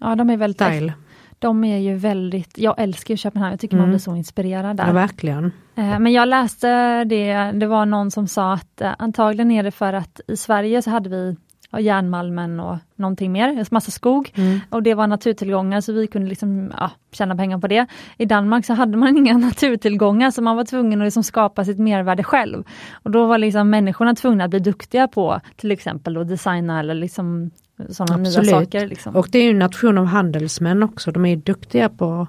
[0.00, 0.92] Ja, de är väldigt style.
[1.38, 3.90] De är ju väldigt, jag älskar ju Köpenhamn, jag tycker man Mm.
[3.92, 4.92] blir så inspirerad Ja, där.
[4.92, 5.52] verkligen.
[5.74, 9.70] Eh, Men jag läste det, det var någon som sa att eh, antagligen är det
[9.70, 11.36] för att i Sverige så hade vi
[11.70, 14.32] ja, järnmalmen och någonting mer, massa skog.
[14.34, 14.60] Mm.
[14.70, 17.86] Och det var naturtillgångar så vi kunde liksom, ja, tjäna pengar på det.
[18.18, 21.78] I Danmark så hade man inga naturtillgångar så man var tvungen att liksom skapa sitt
[21.78, 22.64] mervärde själv.
[22.92, 26.94] Och då var liksom människorna tvungna att bli duktiga på till exempel att designa eller
[26.94, 27.50] liksom
[27.88, 28.86] sådana nya saker.
[28.86, 29.16] Liksom.
[29.16, 31.10] Och det är ju en nation av handelsmän också.
[31.10, 32.28] De är ju duktiga på att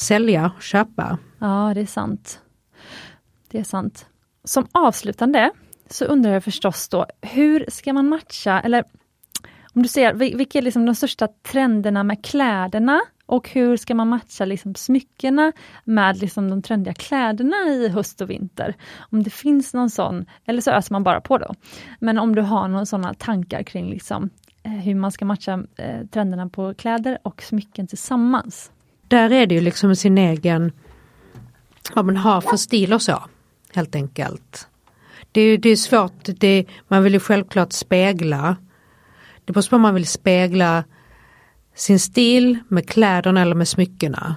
[0.00, 1.18] sälja och köpa.
[1.38, 2.40] Ja, det är sant.
[3.50, 4.06] Det är sant.
[4.44, 5.50] Som avslutande
[5.90, 8.84] så undrar jag förstås då, hur ska man matcha, eller
[9.78, 14.08] om du ser, vilka är liksom de största trenderna med kläderna och hur ska man
[14.08, 15.52] matcha liksom smyckena
[15.84, 18.74] med liksom de trendiga kläderna i höst och vinter?
[18.98, 21.54] Om det finns någon sån, eller så öser man bara på då.
[22.00, 24.30] Men om du har några sådana tankar kring liksom,
[24.62, 28.70] eh, hur man ska matcha eh, trenderna på kläder och smycken tillsammans.
[29.08, 30.72] Där är det ju liksom sin egen,
[31.94, 33.22] vad man har för stil och så.
[33.74, 34.68] Helt enkelt.
[35.32, 38.56] Det är, det är svårt, det, man vill ju självklart spegla.
[39.48, 40.84] Det beror på om man vill spegla
[41.74, 44.36] sin stil med kläderna eller med smyckena.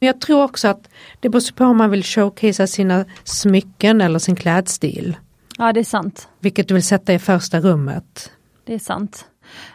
[0.00, 0.88] Men jag tror också att
[1.20, 5.16] det beror på om man vill showcasea sina smycken eller sin klädstil.
[5.58, 6.28] Ja, det är sant.
[6.40, 8.32] Vilket du vill sätta i första rummet.
[8.64, 9.26] Det är sant.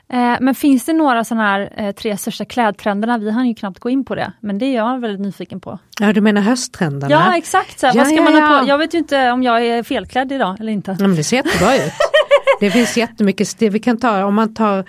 [0.10, 3.18] Eh, men finns det några sådana här eh, tre största klädtrenderna?
[3.18, 5.80] Vi hann ju knappt gå in på det, men det är jag väldigt nyfiken på.
[6.00, 7.12] Ja du menar hösttrenderna?
[7.12, 8.62] Ja exakt, så Ja, vad ska ja, man ha ja.
[8.62, 8.70] på?
[8.70, 10.98] Jag vet ju inte om jag är felklädd idag eller inte.
[11.00, 11.82] Ja, men det ser jättebra ut.
[12.64, 13.72] Det finns jättemycket stil.
[13.72, 14.86] Vi kan ta om man tar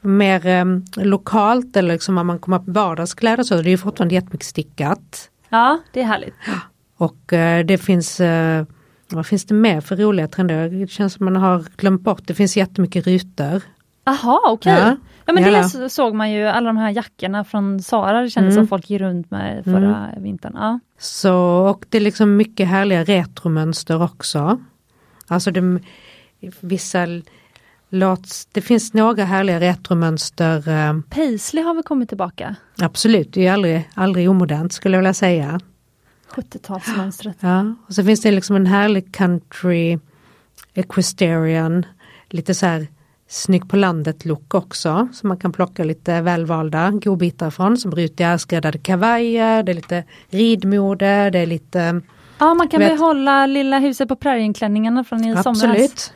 [0.00, 0.64] mer eh,
[1.04, 5.30] lokalt eller liksom om man kommer på vardagskläder så det är ju fortfarande jättemycket stickat.
[5.48, 6.34] Ja, det är härligt.
[6.96, 8.64] Och eh, det finns, eh,
[9.08, 10.68] vad finns det mer för roliga trender?
[10.68, 12.20] Det känns som man har glömt bort.
[12.24, 13.62] Det finns jättemycket rutor.
[14.06, 14.72] Aha, okej.
[14.72, 14.96] Ja.
[15.26, 15.50] Ja, men Ja.
[15.58, 18.62] det så- såg man ju, alla de här jackorna från Sara, det kändes Mm.
[18.64, 20.52] som folk gick runt med förra vintern.
[20.56, 20.80] Ja.
[20.98, 21.34] Så,
[21.70, 24.60] och det är liksom mycket härliga retromönster också.
[25.26, 25.80] Alltså det,
[26.60, 27.06] vissa
[27.88, 30.68] låts, det finns några härliga retromönster.
[30.68, 32.56] Eh, Paisley har väl kommit tillbaka?
[32.78, 35.60] absolut, det är aldrig, aldrig omodernt skulle jag vilja säga.
[36.34, 37.34] 70-talsmönstret.
[37.40, 39.98] Ja, och så finns det liksom en härlig country
[40.74, 41.86] equestrian,
[42.28, 42.86] lite så här
[43.28, 45.08] snygg på landet look också.
[45.12, 50.04] Så man kan plocka lite välvalda godbitar från som brutiga skräddade kavajer, det är lite
[50.28, 52.00] ridmode, det är lite
[52.42, 55.46] Ja, man kan Vet- behålla lilla huset på prärien-klänningarna från i somras.
[55.46, 56.12] Absolut,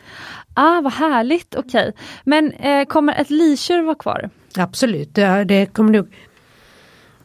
[0.54, 1.92] Ah, vad härligt, okej.
[2.24, 4.30] Men eh, kommer ett leisure vara kvar?
[4.58, 5.14] absolut.
[5.14, 6.14] Det, det, kommer nog,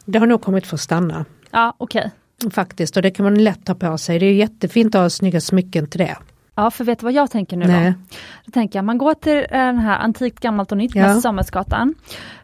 [0.04, 2.10] det har nog kommit för att stanna Ja, okej.
[2.54, 4.18] faktiskt och det kan man lätt ta på sig.
[4.18, 6.16] Det är jättefint att ha snygga smycken till det.
[6.54, 7.90] Ja, för vet du vad jag tänker nu Nej.
[7.90, 8.16] då?
[8.46, 11.20] Då tänker jag, man går till eh, den här Antikt, Gammalt och Nytt, Ja.
[11.20, 11.94] Samuelsgatan.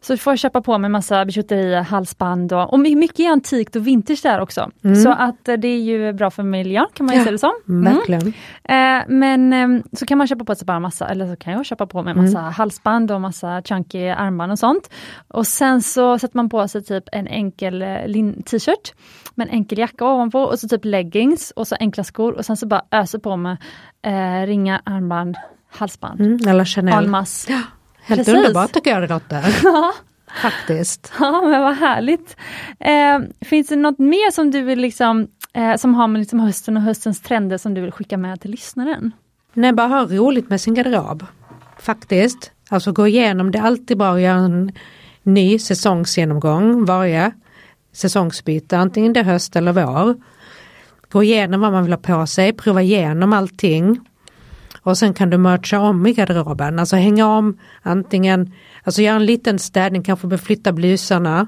[0.00, 3.76] Så får jag köpa på mig massa bijouterier, halsband och, och my- mycket är antikt
[3.76, 4.70] och vintage där också.
[5.04, 7.38] Så att eh, det är ju bra för miljön kan man ju Ja, se det
[7.38, 7.52] som.
[7.68, 7.94] Mm.
[7.94, 8.26] Verkligen.
[8.64, 11.66] Eh, men eh, så kan man köpa på sig bara massa, eller så kan jag
[11.66, 14.90] köpa på mig massa halsband och massa chunky armband och sånt.
[15.28, 17.88] Och sen så sätter man på sig typ en enkel eh,
[18.46, 18.94] t-shirt
[19.38, 22.56] med en enkel jacka ovanpå och så typ leggings och så enkla skor och sen
[22.56, 23.56] så bara öser på med
[24.02, 25.36] eh, ringar, armband,
[25.70, 27.04] halsband, Mm, alla Chanel.
[27.04, 27.62] en masse.
[28.02, 28.34] Helt precis.
[28.34, 29.42] underbart tycker jag det låter.
[30.42, 31.12] Faktiskt.
[31.20, 32.36] Ja men vad härligt.
[32.80, 36.76] Eh, finns det något mer som du vill liksom, eh, som har med liksom hösten
[36.76, 39.12] och höstens trender som du vill skicka med till lyssnaren?
[39.54, 41.26] Nej, bara ha roligt med sin garderob.
[41.78, 42.52] Faktiskt.
[42.70, 44.72] Alltså gå igenom, det är alltid bra att göra en
[45.22, 47.32] ny säsongsgenomgång varje
[47.98, 50.16] säsongsbyte, antingen det är höst eller vår.
[51.10, 54.00] Gå igenom vad man vill ha på sig, prova igenom allting.
[54.82, 58.52] Och sen kan du mercha om i garderoben, alltså hänga om antingen,
[58.84, 61.46] alltså göra en liten städning, kanske beflytta blusarna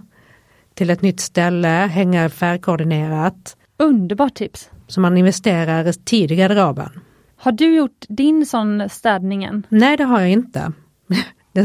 [0.74, 3.56] till ett nytt ställe, hänga färgkoordinerat.
[3.76, 4.70] Underbart tips.
[4.86, 7.00] Så man investerar tid i garderoben.
[7.36, 9.66] Har du gjort din sån städningen?
[9.68, 10.72] Nej det har jag inte.
[11.52, 11.64] Jag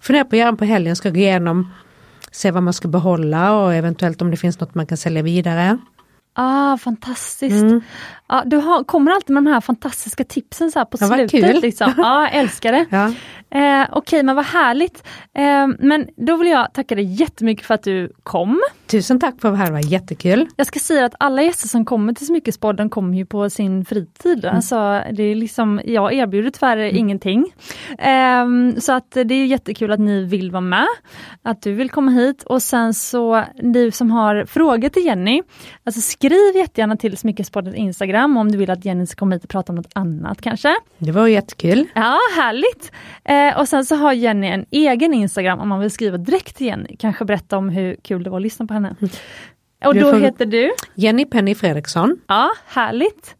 [0.00, 1.70] funderar på att göra på helgen, ska gå igenom,
[2.34, 5.78] se vad man ska behålla och eventuellt om det finns något man kan sälja vidare.
[6.34, 7.62] Ah, fantastiskt.
[7.62, 7.80] Mm.
[8.28, 11.62] Ja, du har, kommer alltid med de här fantastiska tipsen så här på Ja, slutet.
[11.62, 11.92] Liksom.
[11.96, 12.86] Ja, älskar det.
[12.90, 13.12] Ja.
[13.50, 15.06] Eh, Okej, men vad härligt.
[15.34, 18.60] Eh, men då vill jag tacka dig jättemycket för att du kom.
[18.86, 20.46] Tusen tack för att vara här, det var jättekul.
[20.56, 24.44] Jag ska säga att alla gäster som kommer till Smyckespodden kommer ju på sin fritid.
[24.44, 24.56] Mm.
[24.56, 27.54] Alltså, det är liksom, jag erbjuder tyvärr ingenting.
[27.98, 30.86] Ehm, så att det är jättekul att ni vill vara med,
[31.42, 35.42] att du vill komma hit och sen så du som har frågor till Jenny,
[35.84, 39.50] alltså skriv jättegärna till Smyckespoddens Instagram om du vill att Jenny ska komma hit och
[39.50, 40.76] prata om något annat kanske.
[40.98, 41.86] Det var jättekul.
[41.94, 42.92] Ja, härligt!
[43.24, 46.66] Eh, och sen så har Jenny en egen Instagram om man vill skriva direkt till
[46.66, 48.96] Jenny, kanske berätta om hur kul det var att lyssna på henne.
[49.84, 50.72] Och Du då heter du?
[50.94, 52.16] Jenny Penny Fredriksson.
[52.26, 53.36] Ja, härligt.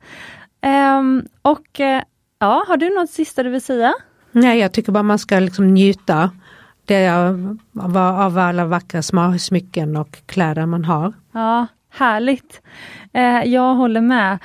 [0.60, 2.02] Ehm, och eh,
[2.38, 3.94] ja, har du något sista du vill säga?
[4.32, 6.30] Nej, jag tycker bara man ska liksom njuta
[6.84, 9.02] det av, av, alla vackra
[9.38, 11.12] smycken och kläder man har.
[11.32, 12.62] Ja, härligt.
[13.12, 14.38] Eh, jag håller med.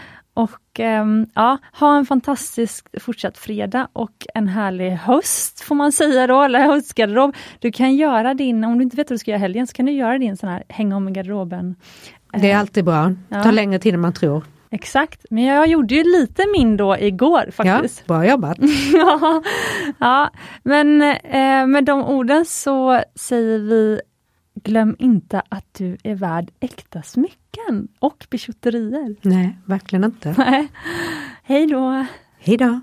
[0.79, 6.27] Och ehm, ja, ha en fantastisk fortsatt fredag och en härlig höst får man säga
[6.27, 7.35] då, eller höstgarderob.
[7.59, 9.85] Du kan göra din, om du inte vet vad du ska göra helgen, så kan
[9.85, 11.75] du göra din sån här hänga om i garderoben.
[12.33, 13.13] Det är alltid bra.
[13.29, 13.43] Ja.
[13.43, 14.43] tar längre tid än man tror.
[14.71, 18.07] Exakt, men jag gjorde ju lite min då igår Ja, faktiskt.
[18.07, 18.57] bra jobbat.
[18.93, 19.41] ja,
[19.99, 20.29] ja,
[20.63, 24.01] men eh, med de orden så säger vi
[24.63, 27.01] Glöm inte att du är värd äkta
[27.49, 29.15] smycken och bijouterier.
[29.21, 30.35] Nej, verkligen inte.
[30.37, 30.67] Nej.
[31.43, 32.05] Hej då!
[32.39, 32.79] Hej då.